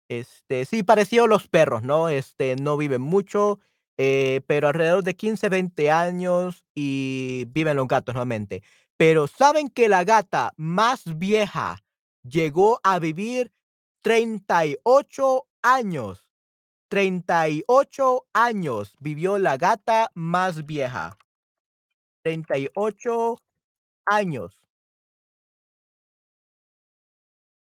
[0.08, 2.08] Este, sí, parecido a los perros, ¿no?
[2.10, 3.60] Este, no viven mucho,
[3.98, 8.62] eh, pero alrededor de 15, 20 años y viven los gatos nuevamente.
[8.96, 11.78] Pero, ¿saben que la gata más vieja
[12.22, 13.52] llegó a vivir
[14.02, 16.24] 38 años?
[16.88, 21.16] 38 años vivió la gata más vieja.
[22.24, 23.38] 38
[24.06, 24.56] años.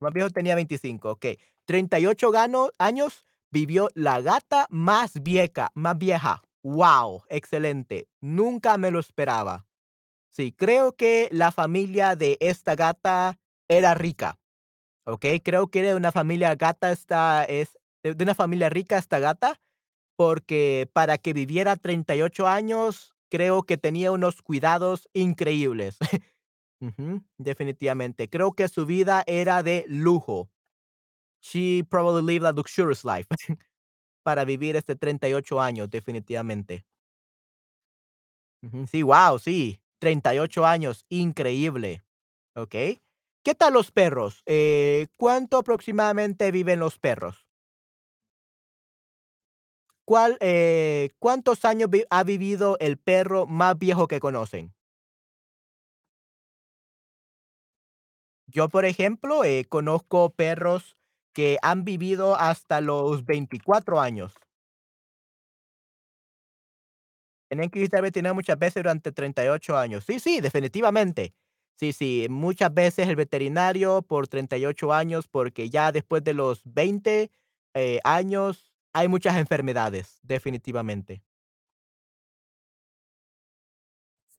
[0.01, 1.39] Más viejo tenía 25, okey.
[1.65, 3.26] 38 gano años
[3.57, 6.43] vivió la gata más vieja más vieja.
[6.61, 8.07] Guau, excelente.
[8.21, 9.65] Nunca me lo esperaba.
[10.31, 14.37] Sí, creo que la familia de esta gata era rica,
[15.05, 15.39] ¿okey?
[15.39, 19.59] Creo que era de una familia gata esta es de una familia rica esta gata,
[20.15, 25.97] porque para que viviera 38 años, creo que tenía unos cuidados increíbles.
[27.39, 28.29] Definitivamente.
[28.29, 30.49] Creo que su vida era de lujo.
[31.47, 33.27] She probably lived a luxurious life
[34.25, 36.85] para vivir, este, 38 años, definitivamente.
[38.91, 42.03] Sí, guau, sí, 38 años, increíble.
[42.55, 43.01] Okey.
[43.43, 44.43] ¿Qué tal los perros?
[44.45, 47.47] Eh, ¿cuánto aproximadamente viven los perros?
[50.05, 54.73] ¿Cuál, eh, cuántos años ha vivido el perro más viejo que conocen?
[58.47, 60.96] Yo, por ejemplo, eh, conozco perros
[61.37, 64.33] que han vivido hasta los 24 años.
[67.47, 70.03] Tenían que visitar veterinario muchas veces durante 38 años.
[70.03, 71.35] Sí, sí, definitivamente.
[71.75, 77.29] Sí, sí, muchas veces el veterinario por 38 años, porque ya después de los 20,
[77.75, 81.21] eh, años hay muchas enfermedades, definitivamente.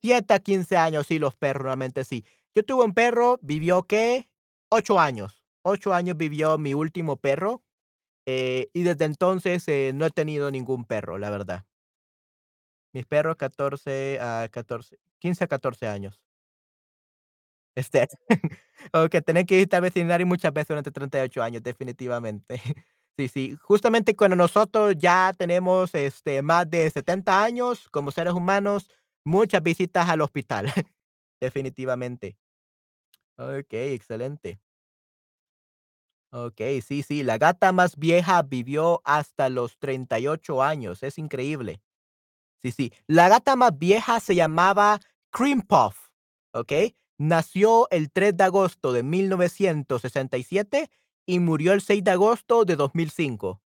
[0.03, 2.25] 7 a 15 años, sí, los perros, realmente sí.
[2.57, 4.29] Yo tuve un perro, vivió, ¿qué?
[4.69, 5.38] 8 años.
[5.69, 7.63] 8 años vivió mi último perro,
[8.27, 11.65] eh, y desde entonces, eh, no he tenido ningún perro, la verdad.
[12.95, 16.21] Mis perros 14 a 14, 15 a 14 años.
[17.77, 18.09] Este,
[18.93, 22.61] o que tener que irte al veterinario muchas veces durante 38 años, definitivamente.
[23.21, 28.89] Sí, sí, justamente cuando nosotros ya tenemos, este, más de 70 años como seres humanos,
[29.25, 30.73] muchas visitas al hospital,
[31.41, 32.37] definitivamente.
[33.39, 34.61] Okey, excelente.
[36.33, 41.81] Okey, sí, sí, la gata más vieja vivió hasta los 38 años, es increíble.
[42.63, 46.11] Sí, sí, la gata más vieja se llamaba Cream Puff,
[46.53, 46.97] ¿okey?
[47.19, 50.91] Nació el 3 de agosto de 1967
[51.27, 53.63] y murió el 6 de agosto de 2005.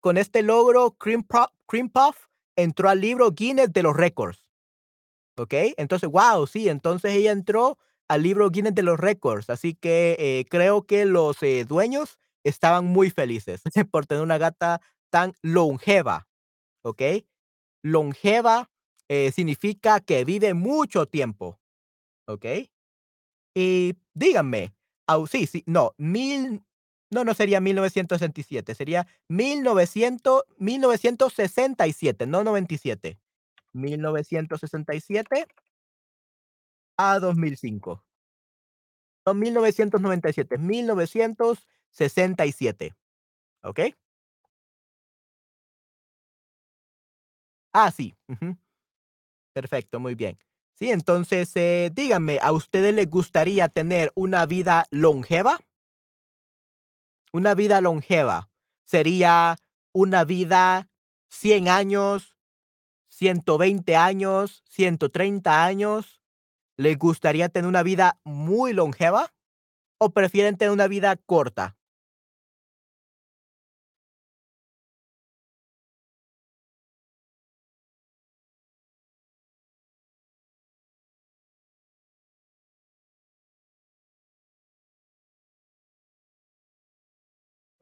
[0.00, 4.38] Con este logro, Cream Puff Cream Puff entró al libro Guinness de los récords.
[5.38, 5.74] ¿Okey?
[5.78, 7.78] Entonces, guau, sí, entonces ella entró
[8.08, 12.84] al libro Guinness de los récords, así que, eh, creo que los, eh, dueños estaban
[12.86, 13.62] muy felices
[13.92, 16.28] por tener una gata tan longeva,
[16.84, 17.26] ¿okey?
[17.84, 18.70] Longeva,
[19.08, 21.60] eh, significa que vive mucho tiempo,
[22.28, 22.70] ¿okey?
[23.54, 24.74] Y díganme,
[25.06, 26.62] au sí, sí, no, mil
[27.10, 33.18] no, no sería 1967, sería mil novecientos mil novecientos sesenta y siete, no 97.
[33.74, 35.46] 1967
[36.98, 38.02] a 2005.
[39.26, 42.94] No, 1997, 1967,
[43.62, 43.94] ¿okey?
[47.72, 48.14] Ah, sí.
[49.52, 50.38] Perfecto, muy bien.
[50.74, 55.60] Sí, entonces, eh, díganme, ¿a ustedes les gustaría tener una vida longeva?
[57.32, 58.48] Una vida longeva,
[58.84, 59.56] ¿sería
[59.92, 60.88] una vida
[61.28, 62.36] 100 años,
[63.08, 66.20] 120 años, 130 años?
[66.78, 69.32] ¿Les gustaría tener una vida muy longeva
[69.98, 71.76] o prefieren tener una vida corta?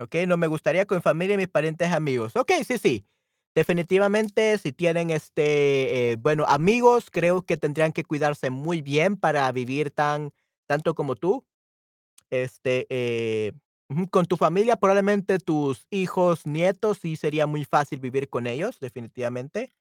[0.01, 2.35] Okey, no, me gustaría con familia mis parientes, amigos.
[2.37, 3.07] Okey, sí, sí.
[3.57, 9.51] Definitivamente, si tienen, este, eh, bueno, amigos, creo que tendrían que cuidarse muy bien para
[9.53, 10.33] vivir tan
[10.67, 11.45] tanto como tú.
[12.31, 13.53] Este, eh,
[14.11, 19.73] con tu familia, probablemente tus hijos, nietos, sí sería muy fácil vivir con ellos, definitivamente.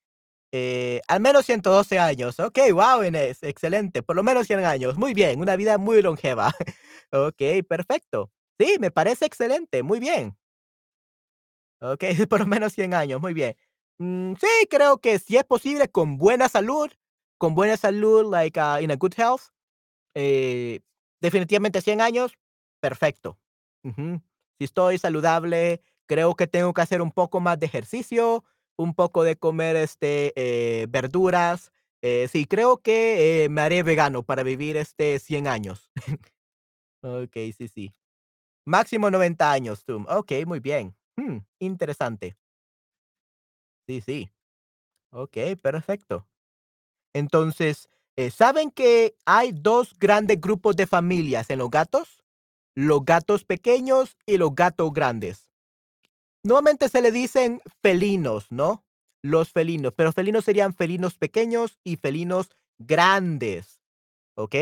[0.54, 2.40] Eh, al menos 112 años.
[2.40, 4.98] Okey, guau, Inés, excelente, por lo menos 100 años.
[4.98, 6.54] Muy bien, una vida muy longeva.
[7.12, 8.32] Okey, perfecto.
[8.60, 10.36] Sí, me parece excelente, muy bien.
[11.82, 13.56] Okey, por lo menos 100 años, muy bien.
[14.00, 16.92] Mm, sí, creo que si es posible, con buena salud
[17.38, 19.42] con buena salud, like, ah, in a good health,
[20.16, 20.82] eh,
[21.22, 22.34] definitivamente 100 años,
[22.82, 23.40] perfecto.
[23.84, 24.22] Ujú.
[24.60, 28.46] Si estoy saludable, creo que tengo que hacer un poco más de ejercicio,
[28.78, 31.72] un poco de comer, este, eh, verduras,
[32.04, 35.92] Eh, sí, creo que, eh, me haré vegano para vivir, este, 100 años.
[37.04, 37.94] Okey, sí, sí.
[38.66, 40.06] Máximo 90 años tú.
[40.10, 40.96] Okey, muy bien.
[41.18, 42.36] Mm, interesante.
[43.88, 44.32] Sí, sí.
[45.12, 46.28] Okey, perfecto.
[47.14, 52.24] Entonces, eh, ¿saben que hay 2 grandes grupos de familias en los gatos?
[52.76, 55.50] Los gatos pequeños y los gatos grandes.
[56.44, 58.84] Nuevamente se le dicen felinos, ¿no?
[59.24, 63.80] Los felinos, pero felinos serían felinos pequeños y felinos grandes,
[64.36, 64.56] ¿ok?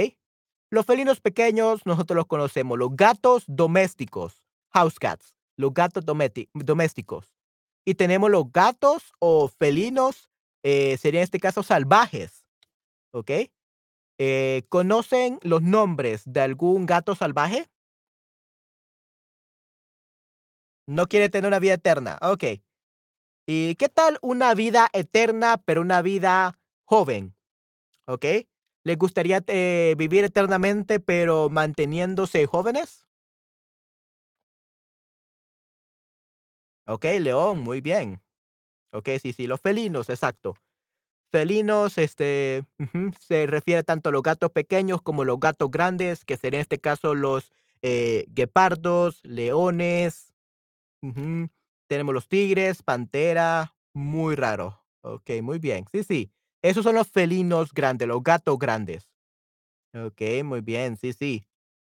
[0.72, 7.36] Los felinos pequeños nosotros los conocemos, los gatos domésticos, house cats, los gatos domésticos.
[7.86, 10.30] Y tenemos los gatos o felinos,
[10.64, 12.46] eh, sería en este caso salvajes,
[13.12, 13.32] ¿ok?
[14.20, 17.68] Eh, ¿conocen los nombres de algún gato salvaje?
[20.88, 22.64] No quiere tener una vida eterna, okey.
[23.48, 27.36] ¿Y qué tal una vida eterna, pero una vida joven?
[28.08, 28.48] ¿Okey?
[28.86, 33.06] ¿Les gustaría, eh, vivir eternamente, pero manteniéndose jóvenes?
[36.90, 38.20] Okey, león, muy bien.
[38.94, 40.56] Okey, sí, sí, los felinos, exacto.
[41.32, 42.66] Felinos, este,
[43.20, 46.80] se refiere tanto a los gatos pequeños como los gatos grandes, que sería en este
[46.80, 50.34] caso los, eh, guepardos, leones,
[51.88, 54.82] tenemos los tigres, pantera, muy raro.
[55.02, 55.86] Okey, muy bien.
[55.92, 59.10] Sí, sí, esos son los felinos grandes, los gatos grandes.
[59.94, 61.46] Okey, muy bien, sí, sí.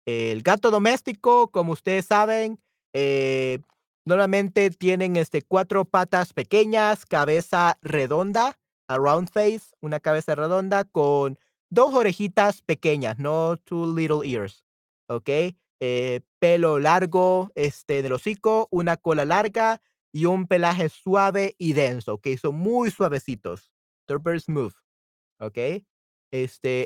[0.06, 2.60] El gato doméstico, como ustedes saben,
[2.93, 3.60] eh,
[4.05, 11.39] normalmente tienen, este, 4 patas pequeñas, cabeza redonda, a round face, una cabeza redonda con
[11.69, 13.57] 2 orejitas pequeñas, ¿no?
[13.57, 14.65] Two little ears,
[15.07, 15.57] ¿okey?
[15.79, 19.81] Eh, pelo largo, este, del hocico, una cola larga
[20.13, 23.71] y un pelaje suave y denso, que son muy suavecitos.
[24.07, 24.73] They're very smooth,
[25.39, 25.85] ¿okey?
[26.31, 26.85] Este,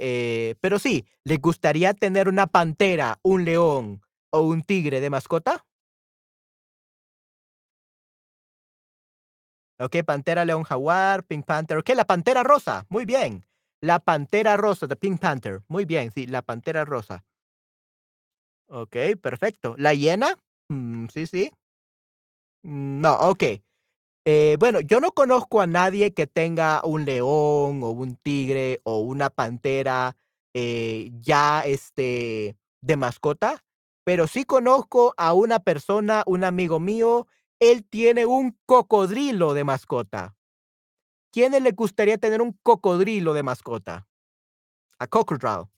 [0.52, 4.02] eh, pero sí, ¿les gustaría tener una pantera, un león
[4.32, 5.66] o un tigre de mascota?
[9.80, 11.78] Okey, pantera, león, jaguar, Pink Panther.
[11.78, 13.46] Okey, la pantera rosa, muy bien.
[13.80, 15.62] La pantera rosa, the Pink Panther.
[15.68, 17.24] Muy bien, sí, la pantera rosa.
[18.70, 19.76] Okey, perfecto.
[19.78, 20.36] ¿La hiena?
[20.70, 21.52] Mm, sí, sí.
[22.64, 23.64] Mm, no, okey.
[24.26, 29.00] Eh, bueno, yo no conozco a nadie que tenga un león, o un tigre, o
[29.00, 30.18] una pantera,
[30.54, 33.64] eh, ya, este, de mascota,
[34.06, 37.28] pero sí conozco a una persona, un amigo mío,
[37.60, 40.36] él tiene un cocodrilo de mascota.
[41.34, 44.08] ¿Quiénes le gustaría tener un cocodrilo de mascota?
[45.00, 45.70] A crocodile.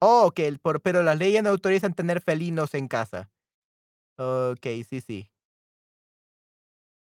[0.00, 3.30] Oh, el por pero las leyes no autorizan tener felinos en casa.
[4.18, 5.30] Okey, sí, sí.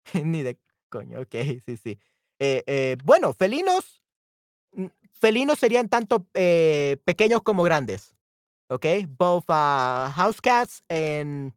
[0.26, 0.58] Ni de
[0.90, 2.00] coño, okey, sí, sí.
[2.40, 4.04] Eh eh, bueno, felinos,
[4.74, 4.88] mm,
[5.22, 8.16] felinos serían tanto, eh, pequeños como grandes,
[8.70, 11.54] okey, both, ah, house cats and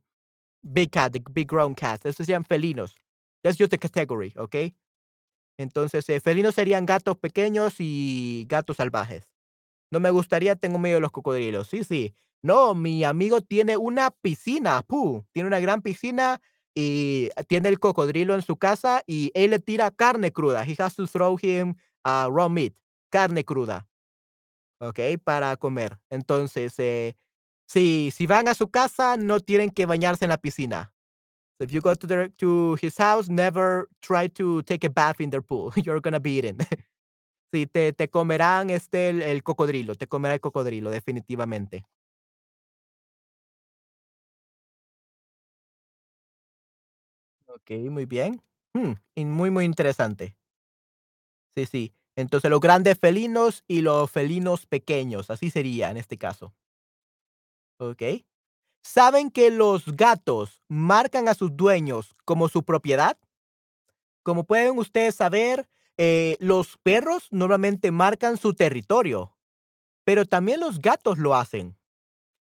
[0.62, 2.96] big cat, the big grown cats, esos serían felinos.
[3.44, 4.74] That's just the category, okey.
[5.58, 9.28] Entonces, eh, felinos serían gatos pequeños y gatos salvajes.
[9.92, 11.68] No me gustaría, tengo miedo de los cocodrilos.
[11.68, 12.14] Sí, sí.
[12.42, 15.24] No, mi amigo tiene una piscina, ¡pu!
[15.32, 16.40] Tiene una gran piscina
[16.74, 20.64] y tiene el cocodrilo en su casa y él le tira carne cruda.
[20.66, 22.74] He has to throw him, ah, raw meat,
[23.14, 23.86] carne cruda,
[24.80, 25.18] ¿okey?
[25.18, 25.98] Para comer.
[26.10, 27.14] Entonces, eh,
[27.68, 30.92] si si van a su casa, no tienen que bañarse en la piscina.
[31.60, 35.30] If you go to their to his house, never try to take a bath in
[35.30, 35.72] their pool.
[35.86, 36.58] You're gonna be eaten.
[37.54, 41.84] Sí, te te comerán, este, el cocodrilo, te comerá el cocodrilo, definitivamente.
[47.46, 48.42] Okey, muy bien.
[48.74, 50.36] Mm, y muy, muy interesante.
[51.56, 51.94] Sí, sí.
[52.16, 56.54] Entonces, los grandes felinos y los felinos pequeños, así sería en este caso.
[57.80, 58.24] Okey.
[58.82, 63.18] ¿Saben que los gatos marcan a sus dueños como su propiedad?
[64.22, 69.36] Como pueden ustedes saber, eh, los perros normalmente marcan su territorio,
[70.04, 71.76] pero también los gatos lo hacen.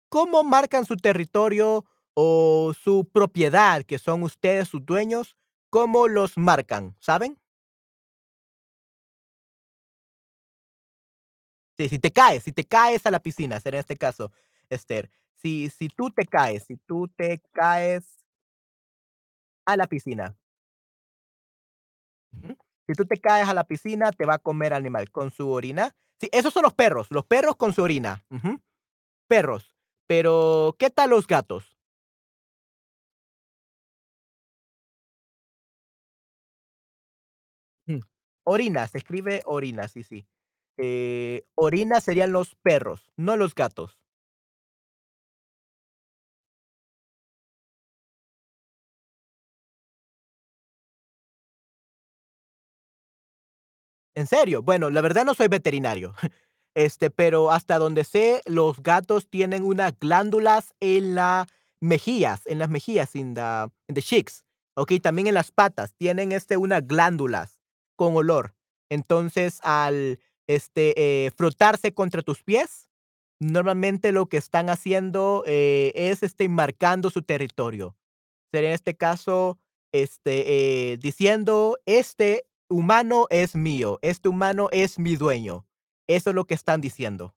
[0.09, 1.85] ¿Cómo marcan su territorio
[2.15, 5.35] o su propiedad, que son ustedes sus dueños?
[5.69, 6.95] ¿Cómo los marcan?
[6.99, 7.39] ¿Saben?
[11.77, 14.31] Sí, si te caes, si te caes a la piscina, será en este caso,
[14.69, 15.11] Esther.
[15.35, 18.03] Si, si tú te caes, si tú te caes
[19.65, 20.35] a la piscina.
[22.87, 25.95] Si tú te caes a la piscina, te va a comer animal con su orina.
[26.19, 28.23] Sí, esos son los perros, los perros con su orina.
[29.27, 29.75] Perros.
[30.07, 31.77] Pero, ¿qué tal los gatos?
[37.87, 37.99] Mm.
[38.45, 40.25] Orina, se escribe orina, sí, sí.
[40.77, 43.97] Eh, orina serían los perros, no los gatos.
[54.15, 54.63] ¿En serio?
[54.63, 56.13] Bueno, la verdad no soy veterinario,
[56.75, 61.47] este, pero hasta donde sé, los gatos tienen unas glándulas en la
[61.79, 63.41] mejillas, en las mejillas, in the
[63.87, 64.43] in the cheeks,
[65.01, 67.59] también en las patas, tienen, este, unas glándulas
[67.95, 68.55] con olor.
[68.89, 72.89] Entonces, al, este, eh, frotarse contra tus pies,
[73.39, 77.95] normalmente lo que están haciendo, eh, es, este, marcando su territorio.
[78.53, 79.59] Sería en este caso,
[79.93, 85.65] este, eh, diciendo: "Este humano es mío, este humano es mi dueño".
[86.07, 87.33] Eso es lo que están diciendo.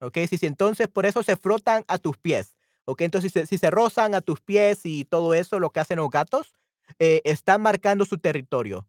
[0.00, 2.56] Okey, sí, sí, entonces por eso se frotan a tus pies,
[2.86, 5.78] okey, entonces si se si se rozan a tus pies y todo eso, lo que
[5.80, 6.54] hacen los gatos,
[6.98, 8.86] están marcando su territorio.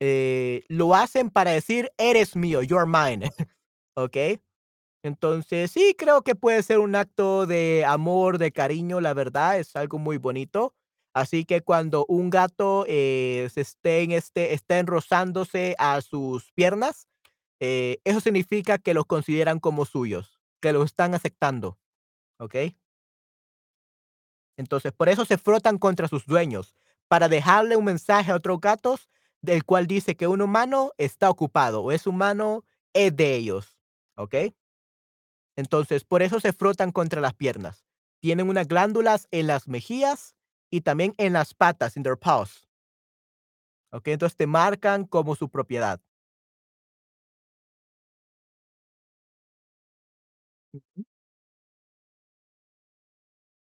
[0.00, 3.30] Eh, lo hacen para decir: "Eres mío, you are mine",
[3.96, 4.40] ¿okey?
[5.04, 9.76] Entonces, sí, creo que puede ser un acto de amor, de cariño, la verdad, es
[9.76, 10.74] algo muy bonito.
[11.14, 17.08] Así que cuando un gato, eh, se estén, este, estén rozándose a sus piernas,
[17.60, 21.78] eh, eso significa que los consideran como suyos, que los están aceptando,
[22.38, 22.76] ¿okey?
[24.58, 26.74] Entonces, por eso se frotan contra sus dueños,
[27.08, 29.08] para dejarle un mensaje a otros gatos,
[29.42, 32.64] del cual dice que un humano está ocupado, o ese humano
[32.94, 33.76] es de ellos,
[34.16, 34.54] ¿okey?
[35.56, 37.84] Entonces, por eso se frotan contra las piernas.
[38.20, 40.34] Tienen unas glándulas en las mejillas
[40.70, 42.64] y también en las patas, in their paws.
[43.92, 46.00] Okey, entonces te marcan como su propiedad.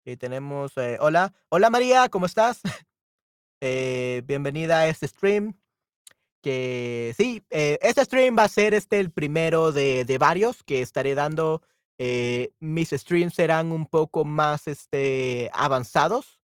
[0.05, 2.61] Y tenemos, eh, hola, hola María, ¿cómo estás?
[3.65, 5.53] Eh, bienvenida a este stream,
[6.41, 10.81] que sí, eh, este stream va a ser, este, el primero de de varios que
[10.81, 11.61] estaré dando,
[11.99, 16.41] eh, mis streams serán un poco más, este, avanzados,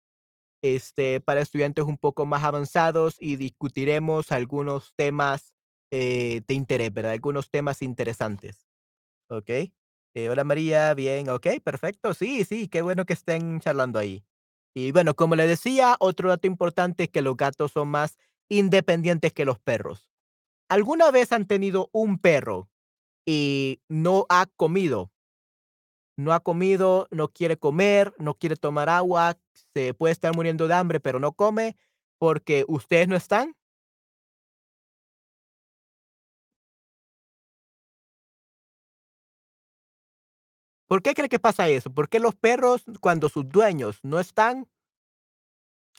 [0.64, 5.54] este, para estudiantes un poco más avanzados y discutiremos algunos temas,
[5.92, 7.14] eh, de interés, ¿verdad?
[7.14, 8.68] Algunos temas interesantes,
[9.30, 9.74] ¿okey?
[10.16, 14.24] Eh, hola María, bien, okey, perfecto, sí, sí, qué bueno que estén charlando ahí.
[14.78, 18.18] Y bueno, como le decía, otro dato importante es que los gatos son más
[18.50, 20.12] independientes que los perros.
[20.70, 22.70] ¿Alguna vez han tenido un perro
[23.26, 25.12] y no ha comido?
[26.18, 29.38] No ha comido, no quiere comer, no quiere tomar agua,
[29.74, 31.78] se puede estar muriendo de hambre, pero no come,
[32.18, 33.56] porque ustedes no están.
[40.90, 41.92] ¿Por qué cree que pasa eso?
[41.92, 44.68] ¿Por qué los perros, cuando sus dueños no están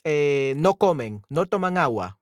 [0.03, 2.17] eh, no comen, no toman agua?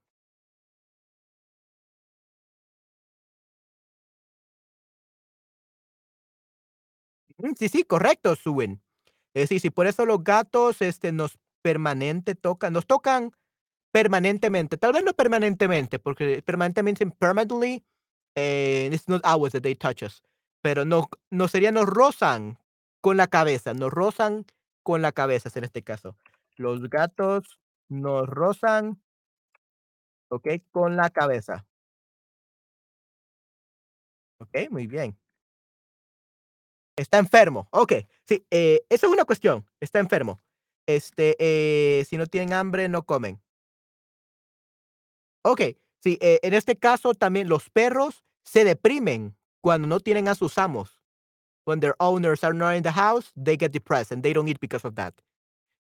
[7.38, 8.82] Mm, sí, sí, correcto, suben.
[9.34, 13.32] Eh, sí, sí, por eso los gatos, este, nos permanente tocan nos tocan
[13.92, 17.84] permanentemente, tal vez no permanentemente, porque permanentemente, permanently,
[18.36, 20.22] eh, it's not always that they touch us,
[20.66, 22.58] pero no no sería nos rozan
[23.00, 24.48] con la cabeza, nos rozan
[24.82, 26.18] con la cabeza, en este caso.
[26.58, 29.00] Los gatos nos rozan
[30.30, 31.66] okey, con la cabeza.
[34.40, 35.18] Okey, muy bien.
[36.98, 40.42] Está enfermo, okey, sí, eh, esa es una cuestión, está enfermo.
[40.88, 43.42] Este, eh, si no tienen hambre, no comen.
[45.44, 49.36] Okey, sí, eh, en este caso también los perros se deprimen
[49.66, 51.00] cuando no tienen a sus amos.
[51.66, 54.60] When their owners are not in the house, they get depressed and they don't eat
[54.62, 55.16] because of that.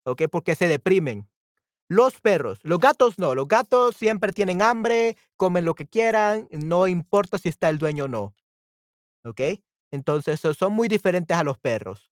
[0.05, 1.27] Okey, porque se deprimen.
[1.89, 6.87] Los perros, los gatos no, los gatos siempre tienen hambre, comen lo que quieran, no
[6.87, 8.35] importa si está el dueño o no.
[9.25, 9.63] ¿Okey?
[9.91, 12.11] Entonces, so son muy diferentes a los perros.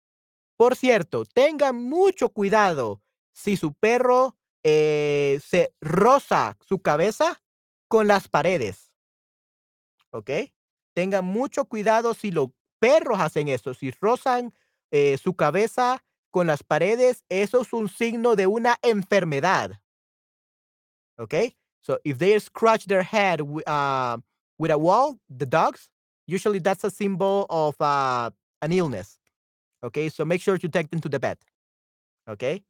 [0.58, 3.02] Por cierto, tengan mucho cuidado
[3.34, 7.42] si su perro, eh, se roza su cabeza
[7.90, 8.92] con las paredes.
[10.12, 10.52] ¿Okey?
[10.96, 14.54] Tengan mucho cuidado si los perros hacen eso, si rozan,
[14.92, 19.82] eh, su cabeza con las paredes, eso es un signo de una enfermedad.
[21.18, 21.56] ¿Okey?
[21.82, 24.18] So, if they scratch their head ah,
[24.58, 25.90] with a wall, the dogs,
[26.28, 28.32] usually that's a symbol of, ah,
[28.62, 29.20] an illness.
[29.84, 30.10] ¿Okey?
[30.10, 31.40] So, make sure to take them to the vet.
[32.28, 32.64] ¿Okey?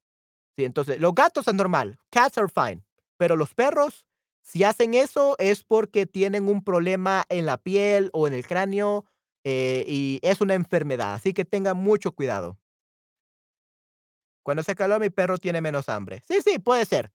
[0.57, 2.84] Sí, entonces, los gatos es normal, cats are fine,
[3.17, 4.05] pero los perros,
[4.46, 9.06] si hacen eso es porque tienen un problema en la piel o en el cráneo,
[9.43, 12.60] eh, y es una enfermedad, así que tengan mucho cuidado.
[14.43, 16.24] Cuando hace calor, mi perro tiene menos hambre.
[16.28, 17.12] Sí, sí, puede ser.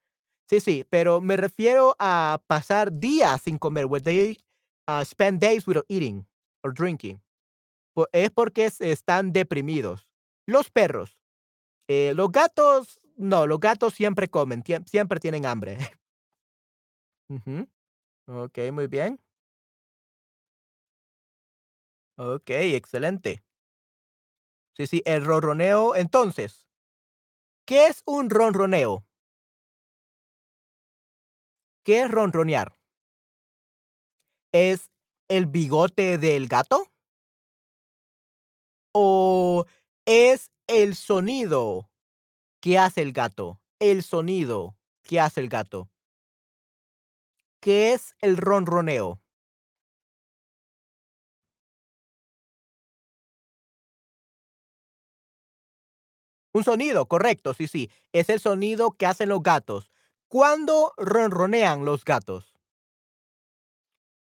[0.48, 4.36] Sí, sí, pero me refiero a pasar días sin comer, when they,
[4.88, 6.26] ah, spend days without eating
[6.64, 7.22] or drinking.
[8.12, 10.08] Es porque están deprimidos.
[10.46, 11.16] Los perros,
[11.86, 15.78] eh, los gatos, no, los gatos siempre comen, siempre tienen hambre.
[18.28, 19.18] Okey, muy bien.
[22.18, 23.42] Okey, excelente.
[24.76, 26.62] Sí, sí, el ronroneo, entonces
[27.68, 29.04] ¿qué es un ronroneo?
[31.86, 32.74] ¿Qué es ronronear?
[34.54, 34.90] ¿Es
[35.28, 36.90] el bigote del gato?
[38.94, 39.66] ¿O
[40.04, 41.90] es el sonido
[42.60, 43.60] que hace el gato?
[43.80, 45.88] El sonido que hace el gato.
[47.62, 49.20] ¿Qué es el ronroneo?
[56.52, 59.90] Un sonido, correcto, sí, sí, es el sonido que hacen los gatos.
[60.28, 62.52] ¿Cuándo ronronean los gatos?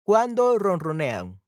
[0.08, 1.40] ¿Cuándo ronronean?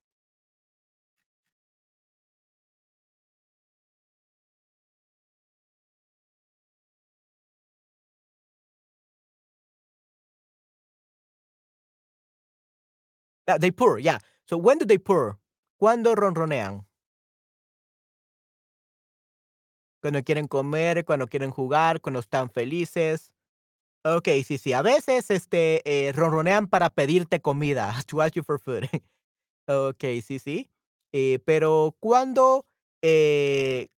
[13.49, 14.19] Ah, they purr, yeah.
[14.45, 15.37] So when do they purr?
[15.81, 16.85] ¿Cuándo ronronean?
[20.01, 23.31] Cuando quieren comer, cuando quieren jugar, cuando están felices.
[24.05, 28.59] Okey, sí, sí, a veces, este, eh, ronronean para pedirte comida, to ask you for
[28.59, 28.85] food.
[29.67, 30.69] Okey, sí, sí.
[31.13, 32.65] Eh, pero, ¿cuándo,
[33.03, 33.89] eh,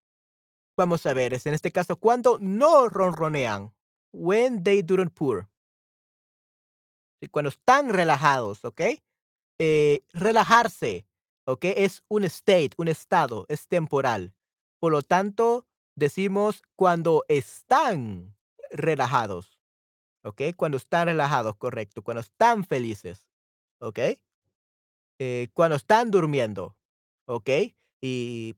[0.76, 3.72] vamos a ver, es en este caso, cuándo no ronronean?
[4.12, 5.12] When they don't.
[7.22, 9.00] Y cuando están relajados, ¿okey?
[9.64, 11.06] Eh, relajarse,
[11.46, 11.74] ¿okey?
[11.76, 14.34] Es un state, un estado, es temporal.
[14.80, 18.34] Por lo tanto, decimos cuando están
[18.72, 19.60] relajados,
[20.24, 20.54] ¿okey?
[20.54, 23.28] Cuando están relajados, correcto, cuando están felices,
[23.80, 24.20] ¿okey?
[25.20, 26.76] Eh, cuando están durmiendo,
[27.26, 27.76] ¿okey?
[28.00, 28.56] Y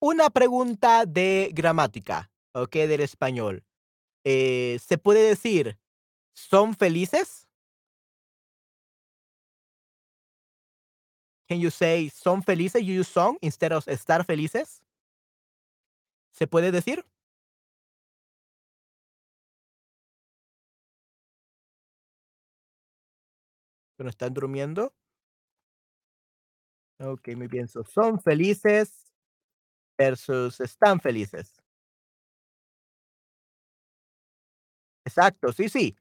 [0.00, 2.88] una pregunta de gramática, ¿okey?
[2.88, 3.64] Del español,
[4.24, 5.78] eh, ¿se puede decir
[6.34, 7.46] son felices?
[11.52, 12.82] Can you say son felices?
[12.82, 14.80] You use son instead of estar felices.
[16.34, 17.04] ¿Se puede decir?
[23.98, 24.92] ¿Cuando están durmiendo?
[27.00, 27.68] Okey, muy bien.
[27.68, 28.92] So, son felices
[29.98, 31.62] versus están felices.
[35.06, 35.96] Exacto, sí, sí.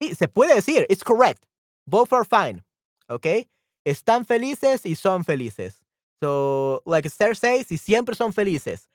[0.00, 1.42] Sí, se puede decir, it's correct.
[1.86, 2.62] Both are fine,
[3.08, 3.48] ¿okey?
[3.86, 5.80] Están felices y son felices.
[6.20, 8.88] So, like Esther says, y siempre son felices.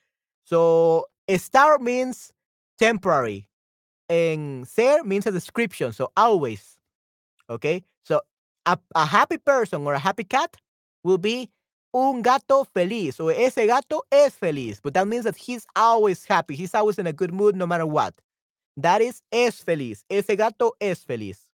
[0.44, 2.32] So, estar means
[2.78, 3.46] temporary,
[4.08, 6.78] and ser means a description, so always,
[7.50, 7.84] ¿okey?
[8.04, 8.22] So,
[8.66, 10.56] a a happy person or a happy cat
[11.04, 11.50] will be
[11.94, 16.56] un gato feliz, o ese gato es feliz, but that means that he's always happy,
[16.56, 18.14] he's always in a good mood no matter what.
[18.76, 21.47] That is, es feliz, ese gato es feliz.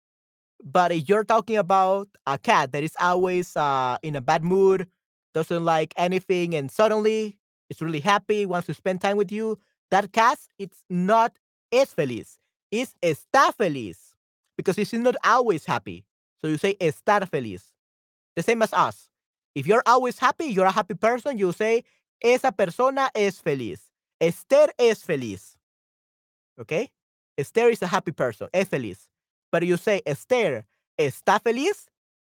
[0.65, 4.89] But if you're talking about a cat that is always, uh, in a bad mood,
[5.35, 7.37] doesn't like anything, and suddenly
[7.69, 9.59] is really happy, wants to spend time with you,
[9.91, 11.39] that cat, it's not
[11.71, 12.39] es feliz,
[12.71, 14.15] it's está feliz,
[14.57, 16.07] because it's not always happy.
[16.41, 17.63] So you say estar feliz.
[18.37, 19.09] The same as us.
[19.55, 21.85] If you're always happy, you're a happy person, you say
[22.23, 23.81] esa persona es feliz.
[24.21, 25.57] Esther es feliz.
[26.61, 26.91] Okay?
[27.37, 29.09] Esther is a happy person, es feliz.
[29.55, 30.65] But you say Esther
[30.99, 31.87] está feliz,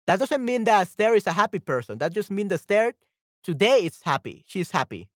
[0.08, 1.98] that doesn't mean that Esther is a happy person.
[1.98, 2.94] That just mean that Esther
[3.44, 5.10] today is happy, she's happy.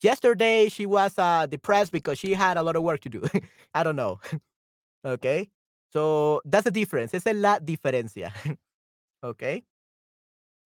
[0.00, 3.22] Yesterday, she was, uh, depressed because she had a lot of work to do.
[3.74, 4.18] I don't know.
[5.04, 5.50] ¿Okey?
[5.92, 8.32] So, that's the difference, esa es la diferencia.
[9.22, 9.62] ¿Okey?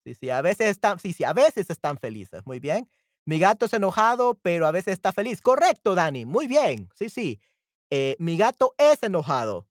[0.07, 2.87] Sí, sí, a veces están sí, sí, a veces están felices, muy bien.
[3.25, 5.41] Mi gato es enojado, pero a veces está feliz.
[5.41, 6.87] Correcto, Dani, muy bien.
[6.95, 7.41] Sí, sí.
[7.89, 9.67] Eh, mi gato es enojado.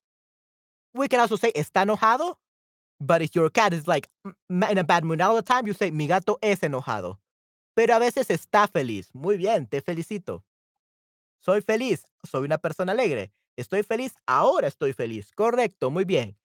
[0.95, 2.38] We can also say está enojado,
[2.99, 4.09] but if your cat is like
[4.49, 7.18] in a bad mood all the time, you say mi gato es enojado.
[7.74, 9.11] Pero a veces está feliz.
[9.14, 10.45] Muy bien, te felicito.
[11.41, 13.32] Soy feliz, soy una persona alegre.
[13.57, 15.32] Estoy feliz, ahora estoy feliz.
[15.34, 16.36] Correcto, muy bien.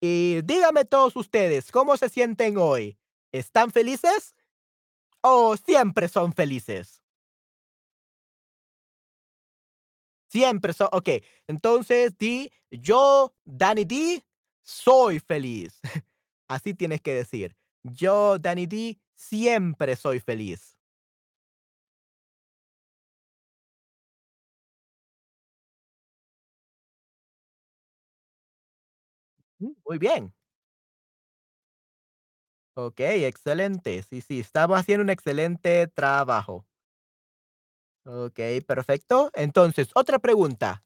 [0.00, 2.98] Y díganme todos ustedes, ¿cómo se sienten hoy?
[3.32, 4.34] ¿Están felices?
[5.22, 7.03] ¿O siempre son felices?
[10.34, 14.24] Siempre son okey, entonces di: "Yo, Danny D,
[14.64, 15.78] soy feliz".
[16.48, 17.54] Así tienes que decir:
[17.84, 20.74] "Yo, Danny D, siempre soy feliz".
[29.60, 30.32] Mm, muy bien.
[32.76, 34.02] Okey, excelente.
[34.02, 36.66] Sí, sí, estamos haciendo un excelente trabajo.
[38.06, 39.30] Okey, perfecto.
[39.34, 40.82] Entonces, otra pregunta.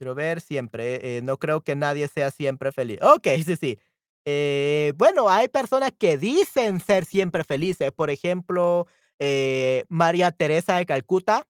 [0.00, 2.98] Quiero ver siempre, eh, no creo que nadie sea siempre feliz.
[3.02, 3.78] Okey, sí, sí.
[4.24, 7.92] Eh, bueno, hay personas que dicen ser siempre felices.
[7.92, 8.86] Por ejemplo,
[9.18, 11.46] eh, María Teresa de Calcuta,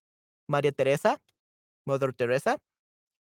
[0.48, 1.20] María Teresa,
[1.86, 2.58] Mother Teresa,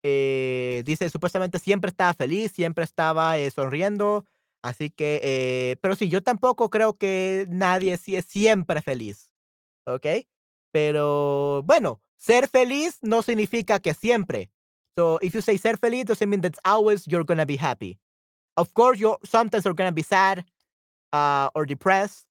[0.03, 4.25] eh, dice supuestamente siempre estaba feliz, siempre estaba, sonriendo.
[4.63, 9.28] Así que, pero sí, yo tampoco creo que nadie sí es siempre feliz,
[9.89, 10.27] ¿okey?
[10.71, 14.49] Pero bueno, ser feliz no significa que siempre.
[14.97, 17.99] So, if you say ser feliz doesn't mean that always you're gonna be happy.
[18.57, 20.45] Of course, you're sometimes you're gonna be sad,
[21.13, 22.25] uh, or depressed,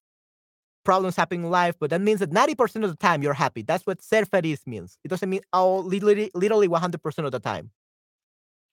[0.84, 3.62] problems happen in life, but that means that 90% of the time you're happy.
[3.62, 4.98] That's what ser feliz means.
[5.04, 7.70] It doesn't mean all literally literally 100% of the time.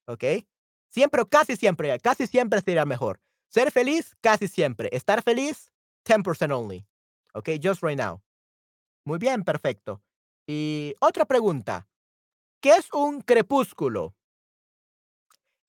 [0.07, 0.45] ¿Okey?
[0.89, 3.19] Siempre o casi siempre, casi siempre sería mejor.
[3.49, 4.89] Ser feliz, casi siempre.
[4.93, 5.71] Estar feliz,
[6.05, 6.85] 10% only.
[7.33, 7.59] ¿Okey?
[7.59, 8.21] Just right now.
[9.07, 10.01] Muy bien, perfecto.
[10.47, 11.87] Y otra pregunta,
[12.61, 14.13] ¿qué es un crepúsculo?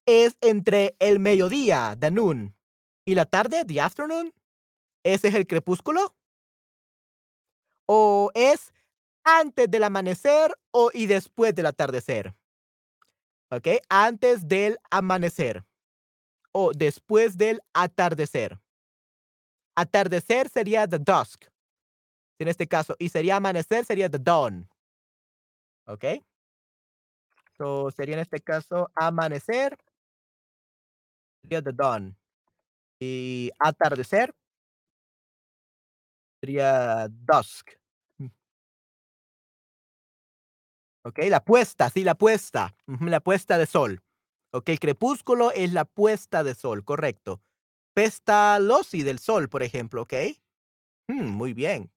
[0.09, 2.55] ¿Es entre el mediodía, the noon,
[3.05, 4.33] y la tarde, the afternoon?
[5.05, 6.15] ¿Ese es el crepúsculo?
[7.89, 8.73] ¿O es
[9.25, 12.35] antes del amanecer o y después del atardecer?
[13.51, 15.65] Okey, antes del amanecer
[16.53, 18.59] o después del atardecer.
[19.77, 21.45] Atardecer sería the dusk,
[22.45, 24.69] en este caso, y sería amanecer, sería the dawn.
[25.87, 26.23] ¿Okey?
[27.59, 29.77] So, sería en este caso amanecer
[31.45, 32.17] sería the dawn.
[33.01, 34.33] Y atardecer
[36.43, 37.77] sería dusk.
[41.05, 44.01] Okey, la puesta, sí, la puesta, la puesta de sol.
[44.53, 47.41] Okey, crepúsculo es la puesta de sol, correcto.
[47.95, 50.41] Pestalozzi del sol, por ejemplo, ¿okey?
[51.09, 51.91] Mm, muy bien.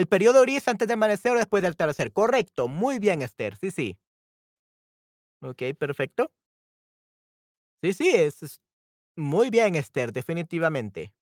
[0.00, 3.70] El periodo gris antes de amanecer o después del atardecer, correcto, muy bien, Esther, sí,
[3.70, 3.98] sí.
[5.42, 6.30] Okey, perfecto.
[7.82, 8.60] Sí, sí, es es
[9.16, 11.12] muy bien, Esther, definitivamente.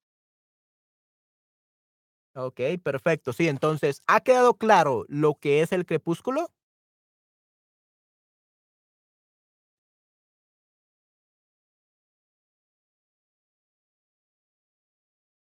[2.37, 3.33] Okey, perfecto.
[3.33, 6.51] Sí, entonces, ¿ha quedado claro lo que es el crepúsculo?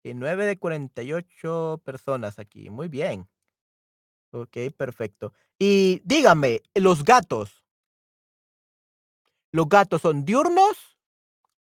[0.06, 3.28] Y 9 de 48 personas aquí, muy bien.
[4.34, 5.34] Okey, perfecto.
[5.58, 7.64] Y dígame, los gatos
[9.54, 10.98] ¿los gatos son diurnos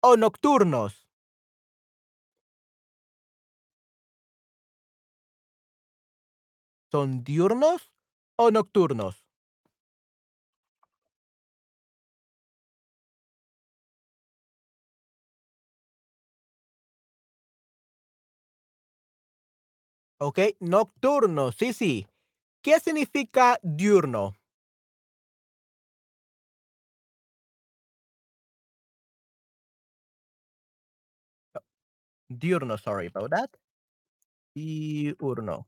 [0.00, 1.04] o nocturnos?
[6.92, 7.92] ¿Son diurnos
[8.36, 9.27] o nocturnos?
[20.20, 22.06] Okey, nocturno, sí, sí.
[22.62, 24.34] ¿Qué significa diurno?
[32.30, 33.50] Diurno, sorry about that.
[34.56, 35.66] Diurno.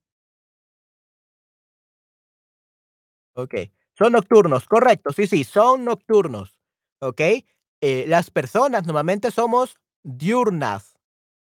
[3.37, 6.57] Okey, son nocturnos, correcto, sí, sí, son nocturnos,
[7.01, 7.47] ¿okey?
[7.81, 10.95] Eh, las personas normalmente somos diurnas,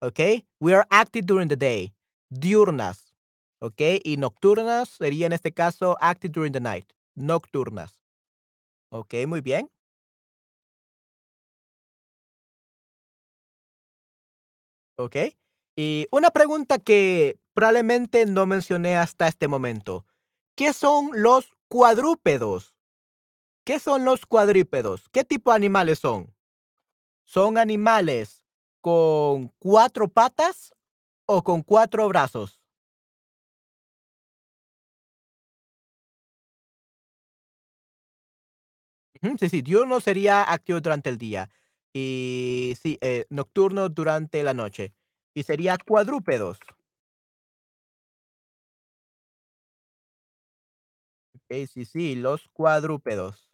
[0.01, 0.45] ¿okey?
[0.59, 1.93] We are active during the day,
[2.29, 3.13] diurnas,
[3.59, 4.01] ¿okey?
[4.03, 7.99] Y nocturnas sería, en este caso, active during the night, nocturnas.
[8.91, 9.69] Okey, muy bien.
[14.99, 15.37] Okey.
[15.75, 20.05] Y una pregunta que probablemente no mencioné hasta este momento,
[20.55, 22.73] ¿qué son los cuadrúpedos?
[23.65, 25.09] ¿Qué son los cuadrúpedos?
[25.11, 26.33] ¿Qué tipo de animales son?
[27.25, 28.43] ¿Son animales
[28.81, 30.73] con 4 patas
[31.27, 32.59] o con 4 brazos?
[39.39, 41.49] Sí, sí, diurno sería activo durante el día.
[41.93, 44.93] Y sí, eh, nocturno durante la noche.
[45.33, 46.59] Y sería cuadrúpedos.
[51.49, 53.46] Sí, sí, los cuadrúpedos.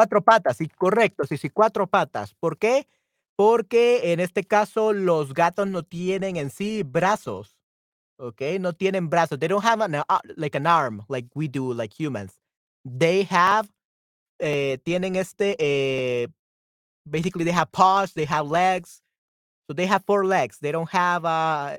[0.00, 2.86] 4 patas, sí, correcto, sí, sí, 4 patas, ¿por qué?
[3.36, 7.58] Porque en este caso los gatos no tienen en sí brazos,
[8.18, 8.58] ¿okey?
[8.60, 9.38] No tienen brazos.
[9.38, 10.04] They don't have an a
[10.36, 12.38] like an arm like we do, like humans.
[12.84, 13.68] They have,
[14.40, 16.28] eh, tienen este, eh,
[17.10, 19.02] basically they have paws, they have legs.
[19.68, 20.58] So they have 4 legs.
[20.60, 21.76] They don't have, uh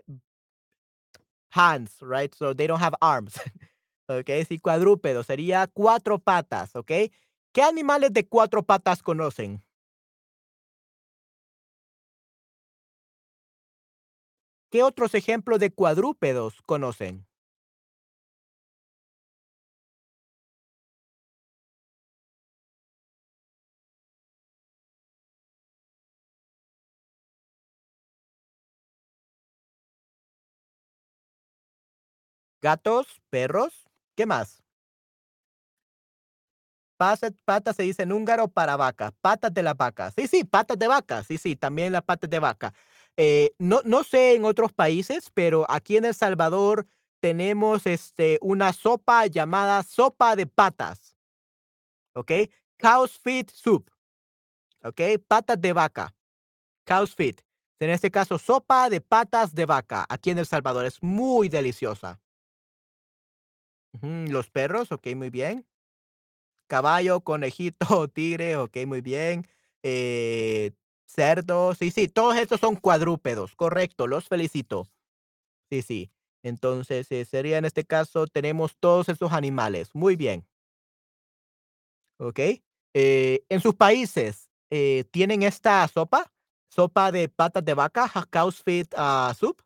[1.51, 2.33] hands, right?
[2.33, 3.37] So they don't have arms.
[4.09, 7.11] Okey, sí, cuadrúpedo, sería 4 patas, ¿okey?
[7.53, 9.61] ¿Qué animales de 4 patas conocen?
[14.71, 17.27] ¿Qué otros ejemplos de cuadrúpedos conocen?
[32.61, 33.89] ¿Gatos, perros?
[34.15, 34.61] ¿Qué más?
[37.45, 40.11] Pata se dice en húngaro para vaca, patas de la vaca.
[40.11, 42.73] Sí, sí, patas de vaca, sí, sí, también las patas de vaca.
[43.17, 46.87] Eh, no no sé en otros países, pero aquí en El Salvador
[47.19, 51.15] tenemos, este, una sopa llamada sopa de patas,
[52.15, 52.49] ¿okey?
[52.79, 53.89] Cow's feet soup,
[54.83, 55.17] ¿okey?
[55.19, 56.13] Patas de vaca,
[56.85, 57.41] cow's feet.
[57.79, 62.19] En este caso, sopa de patas de vaca, aquí en El Salvador, es muy deliciosa.
[64.01, 65.65] Los perros, okey, muy bien.
[66.71, 69.45] Caballo, conejito, tigre, okey, muy bien.
[69.83, 70.71] Eh,
[71.05, 74.87] cerdo, sí, sí, todos estos son cuadrúpedos, correcto, los felicito.
[75.71, 76.11] Sí, sí.
[76.43, 79.89] Entonces, eh, sería en este caso, tenemos todos esos animales.
[79.93, 80.45] Muy bien,
[82.19, 82.63] okey.
[82.93, 86.31] Eh, en sus países, eh, ¿tienen esta sopa?
[86.69, 89.61] ¿Sopa de patas de vaca, ja cow's feet, ah, soup?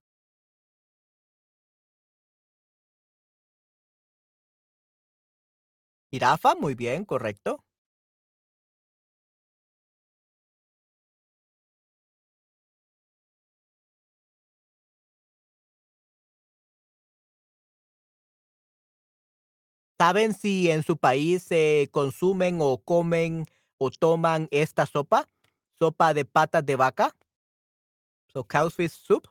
[6.15, 7.63] Jirafa, muy bien, correcto.
[19.99, 23.45] ¿Saben si en su país se consumen o comen
[23.77, 25.27] o toman esta sopa?
[25.79, 27.13] Sopa de patas de vaca,
[28.31, 29.27] so cow's soup.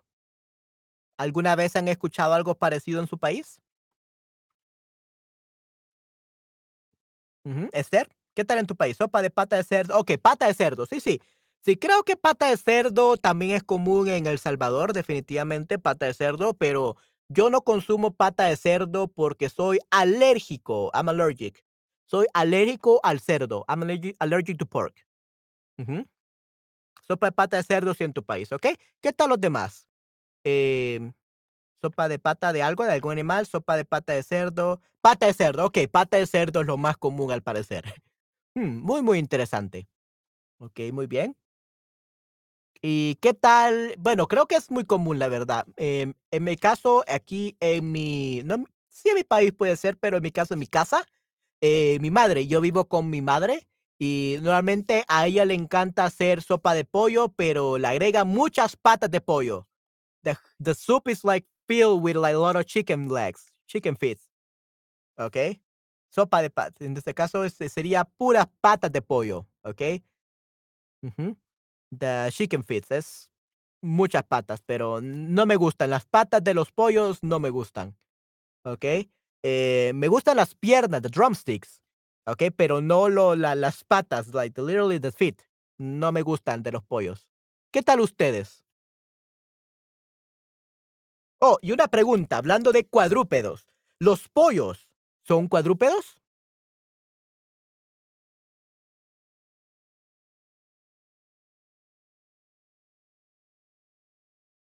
[1.19, 3.61] ¿Alguna vez han escuchado algo parecido en su país?
[7.45, 8.09] Ujú, ¿Esther?
[8.35, 8.97] ¿Qué tal en tu país?
[8.97, 9.99] Sopa de pata de cerdo.
[9.99, 10.87] Ok, pata de cerdo.
[10.87, 11.21] Sí, sí.
[11.65, 16.13] Sí, creo que pata de cerdo también es común en El Salvador, definitivamente, pata de
[16.15, 16.97] cerdo, pero
[17.29, 20.91] yo no consumo pata de cerdo porque soy alérgico.
[20.95, 21.65] I'm allergic.
[22.07, 23.65] Soy alérgico al cerdo.
[23.69, 23.83] I'm
[24.19, 24.95] allergic, to pork.
[27.07, 28.67] Sopa de pata de cerdo sí en tu país, ¿ok?
[29.01, 29.89] ¿Qué tal los demás?
[30.45, 31.13] Em,
[31.85, 34.81] sopa de pata de algo, de algún animal, sopa de pata de cerdo.
[35.03, 37.85] Pata de cerdo, ok, pata de cerdo es lo más común al parecer.
[38.57, 39.89] Mm, muy, muy interesante.
[40.59, 41.37] Okey, muy bien.
[42.83, 43.95] ¿Y qué tal?
[43.99, 45.67] Bueno, creo que es muy común, la verdad.
[45.77, 50.19] Em, en mi caso, aquí en mi no, sí, en mi país puede ser, pero
[50.19, 51.07] en mi caso, en mi casa,
[51.63, 53.69] eh, mi madre, yo vivo con mi madre
[53.99, 59.11] y normalmente a ella le encanta hacer sopa de pollo, pero le agrega muchas patas
[59.11, 59.67] de pollo.
[60.25, 64.19] The the soup is like filled with like a lot of chicken legs, chicken feet,
[65.19, 65.61] ¿okey?
[66.11, 66.81] Sopa de patas.
[66.81, 69.47] En este caso, este, sería puras patas de pollo.
[71.03, 71.37] Ujú.
[71.99, 73.31] The chicken feet es
[73.83, 75.91] muchas patas, pero no me gustan.
[75.91, 77.97] Las patas de los pollos no me gustan,
[78.65, 78.85] ¿ok?
[79.43, 81.83] Eh, me gustan las piernas, the drumsticks,
[82.27, 82.45] ¿ok?
[82.57, 85.43] Pero no lo, la- las patas, like literally the feet.
[85.79, 87.29] No me gustan de los pollos.
[87.73, 88.64] ¿Qué tal ustedes?
[91.41, 93.67] Oh, y una pregunta, hablando de cuadrúpedos.
[93.99, 94.89] ¿Los pollos
[95.27, 96.17] son cuadrúpedos?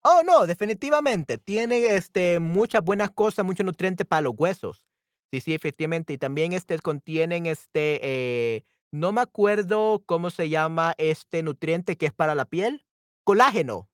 [0.05, 1.37] Oh, no, definitivamente.
[1.37, 4.83] Tiene, este, muchas buenas cosas, muchos nutrientes para los huesos.
[5.31, 6.13] Sí, sí, efectivamente.
[6.13, 12.07] Y también, este, contienen, este, eh, no me acuerdo cómo se llama este nutriente que
[12.07, 12.85] es para la piel.
[13.23, 13.89] Colágeno,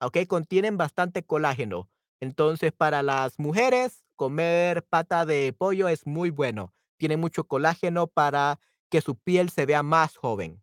[0.00, 0.18] ¿ok?
[0.28, 1.88] Contienen bastante colágeno.
[2.22, 6.72] Entonces, para las mujeres, comer pata de pollo es muy bueno.
[6.96, 8.60] Tiene mucho colágeno para
[8.90, 10.62] que su piel se vea más joven.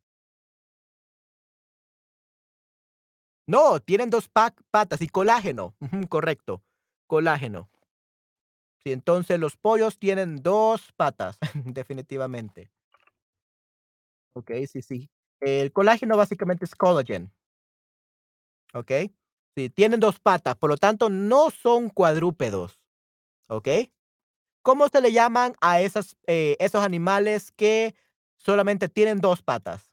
[3.48, 5.76] No, tienen 2 pa patas y colágeno.
[6.10, 6.64] Correcto,
[7.08, 7.70] colágeno.
[8.84, 12.72] Sí, entonces los pollos tienen 2 patas, definitivamente.
[14.34, 15.10] Okey, sí, sí.
[15.40, 17.32] El colágeno básicamente es collagen,
[18.74, 19.12] ¿okey?
[19.58, 22.80] Sí, tienen 2 patas, por lo tanto, no son cuadrúpedos,
[23.50, 23.92] ¿okey?
[24.64, 27.96] ¿Cómo se le llaman a esas, eh, esos animales que
[28.38, 29.92] solamente tienen 2 patas?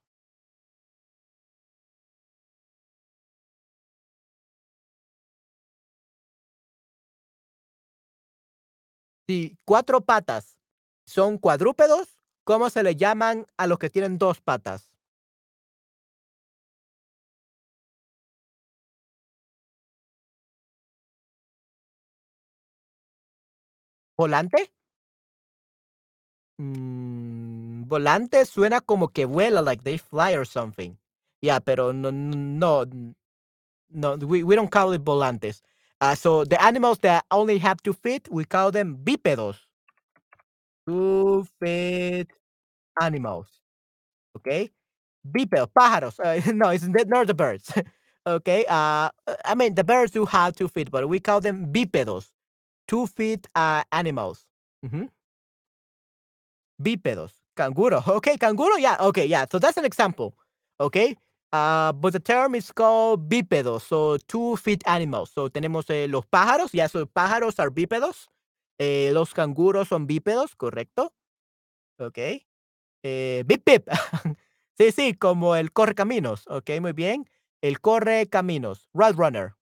[9.28, 10.56] Si 4 patas
[11.04, 14.85] son cuadrúpedos, ¿cómo se le llaman a los que tienen 2 patas?
[24.18, 24.70] ¿Volante?
[26.58, 30.96] Mm, volante suena como que vuela, like they fly or something.
[31.42, 32.86] Yeah, pero no no
[33.90, 35.62] no, we we don't call it volantes.
[36.00, 39.56] Uh, so the animals that only have 2 feet, we call them bípedos.
[40.88, 42.28] 2 feet
[43.00, 43.48] animals,
[44.36, 44.70] okay?
[45.26, 47.72] Bípedos, pájaros, uh, no, it's not the birds,
[48.26, 48.64] okay?
[48.68, 49.10] Uh,
[49.44, 52.30] I mean, the birds do have 2 feet, but we call them bípedos,
[52.86, 54.46] 2 feet, uh, animals.
[56.78, 58.02] Bípedos, canguro.
[58.06, 59.46] Okay, canguro, yeah, okay, yeah.
[59.50, 60.34] So that's an example,
[60.78, 61.16] okay?
[61.52, 65.30] Uh, but the term is called bípedos, so two feet animals.
[65.30, 68.28] So tenemos eh, los pájaros, yeah, so pájaros are bípedos.
[68.78, 71.12] Eh, los canguros son bípedos, correcto.
[71.98, 72.18] Ok.
[73.02, 73.88] Eh, bip bip.
[74.78, 76.44] sí, sí, como el corre caminos.
[76.48, 77.24] Ok, muy bien.
[77.62, 78.90] El corre caminos.
[78.92, 79.55] Roadrunner.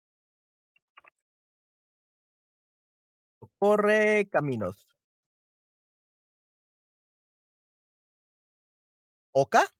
[3.61, 4.75] Corre caminos.
[9.35, 9.71] ¿Oca?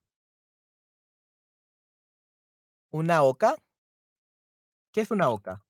[2.93, 3.55] ¿Una oca?
[4.93, 5.63] ¿Qué es una oca?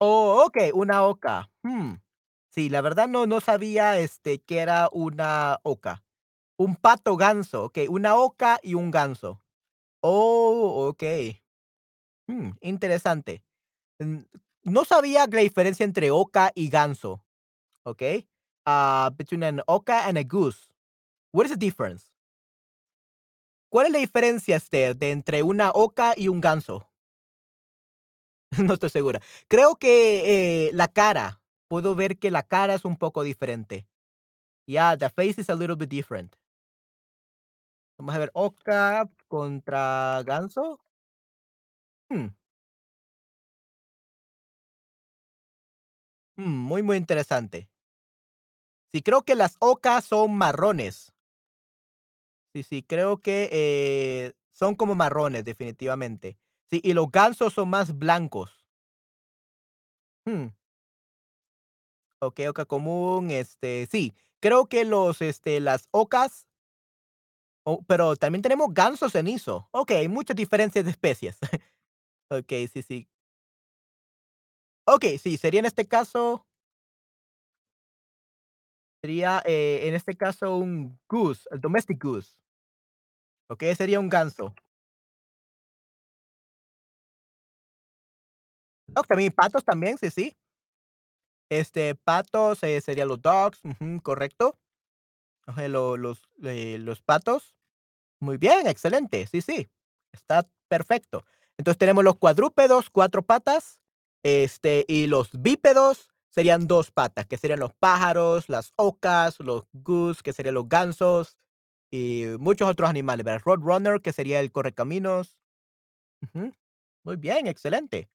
[0.00, 1.50] Oh, okey, una oca.
[1.64, 1.94] Mm.
[2.50, 6.04] Sí, la verdad no no sabía, este, que era una oca.
[6.58, 9.42] Un pato ganso, okey, una oca y un ganso.
[10.02, 11.42] Oh, okey.
[12.28, 13.44] Mm, interesante.
[14.00, 14.20] Mm,
[14.70, 17.22] no sabía la diferencia entre oca y ganso,
[17.84, 18.28] okey.
[18.66, 20.68] Ah, between an oca and a goose.
[21.32, 22.04] What is the difference?
[23.72, 26.88] ¿Cuál es la diferencia, este, de entre una oca y un ganso?
[28.66, 29.20] No estoy segura.
[29.48, 31.40] Creo que, eh, la cara.
[31.68, 33.86] Puedo ver que la cara es un poco diferente.
[34.66, 36.34] Yeah, the face is a little bit different.
[37.98, 40.78] Vamos a ver, oca contra ganso.
[42.10, 42.28] Mm.
[46.38, 47.68] Mm, muy, muy interesante.
[48.92, 51.12] Sí, creo que las ocas son marrones.
[52.54, 56.38] Sí, sí, creo que, eh, son como marrones, definitivamente.
[56.70, 58.64] Sí, y los gansos son más blancos.
[60.26, 60.48] Mm.
[62.22, 66.44] Okey, oca común, este, sí, creo que los, este, las ocas
[67.86, 69.68] pero también tenemos ganso cenizo.
[69.72, 71.38] Okey, hay muchas diferencias de especies.
[72.30, 73.08] Okey, sí, sí.
[74.90, 76.44] Okey, sí, sería en este caso
[79.02, 82.32] sería, eh, en este caso un goose, el domestic goose.
[83.50, 84.54] Okey, sería un ganso.
[88.96, 90.34] Oh, también patos también, sí, sí.
[91.50, 93.60] Este, patos, eh, serían los dogs,
[94.02, 94.58] correcto.
[95.68, 97.54] Lo los, eh, los patos.
[98.20, 99.26] Muy bien, excelente.
[99.28, 99.70] Sí, sí,
[100.12, 101.24] está perfecto.
[101.58, 103.80] Entonces tenemos los cuadrúpedos, 4 patas,
[104.22, 110.22] este, y los bípedos serían 2 patas, que serían los pájaros, las ocas, los goose,
[110.22, 111.36] que serían los gansos,
[111.92, 113.26] y muchos otros animales.
[113.44, 115.36] Roadrunner, que sería el correcaminos.
[116.34, 116.52] Ujú.
[117.04, 118.10] Muy bien, excelente.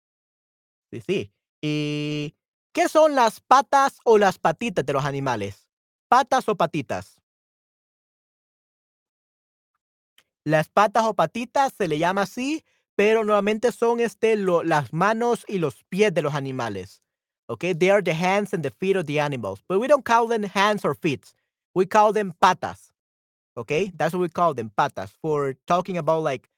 [0.91, 1.33] Sí, sí.
[1.61, 2.35] ¿Y
[2.73, 5.67] qué son las patas o las patitas de los animales?
[6.09, 7.15] ¿Patas o patitas?
[10.45, 12.63] Las patas o patitas se le llama así,
[12.97, 17.01] pero normalmente son, este, lo las manos y los pies de los animales,
[17.47, 17.73] okey.
[17.75, 20.43] They are the hands and the feet of the animals, but we don't call them
[20.43, 21.33] hands or feet.
[21.75, 22.91] We call them patas,
[23.57, 23.93] okey.
[23.97, 26.49] That's what we call them, patas, for talking about, like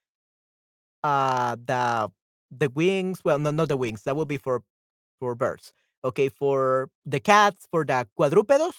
[1.04, 2.10] uh, the
[2.52, 4.64] the wings well, no, not the wings, that would be for
[5.20, 5.74] for birds.
[6.06, 8.74] Okay, for the cats, for the cuadrúpedos,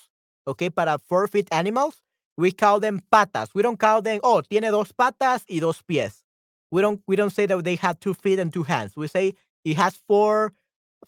[0.46, 2.02] okay, para four feet animals,
[2.38, 3.50] we call them patas.
[3.54, 6.25] We don't call them, "Oh, tiene dos patas y dos pies."
[6.70, 8.96] We don't we don't say that they have 2 feet and 2 hands.
[8.96, 10.52] We say it has 4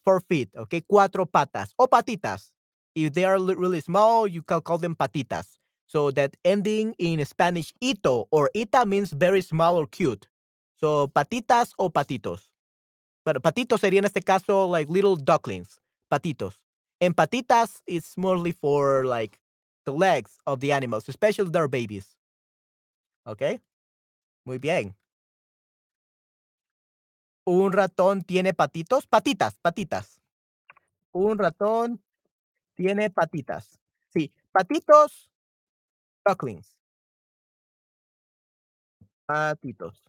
[0.04, 2.52] 4 feet, okay, cuatro patas o patitas.
[2.94, 5.58] If they are really small, you can call them patitas.
[5.86, 10.28] So that ending in Spanish ito or ita means very small or cute.
[10.76, 12.50] So, patitas o patitos.
[13.24, 15.80] Pero patitos sería en este caso like little ducklings,
[16.10, 16.54] patitos.
[17.00, 19.38] And patitas is mostly for like
[19.86, 22.16] the legs of the animals, especially their babies.
[23.26, 23.60] Okay?
[24.44, 24.94] Muy bien.
[27.50, 29.06] ¿Un ratón tiene patitos?
[29.06, 30.20] Patitas, patitas.
[31.12, 32.02] Un ratón
[32.74, 33.80] tiene patitas.
[34.12, 35.30] Sí, patitos
[36.26, 36.76] ducklings.
[39.24, 40.04] Patitos.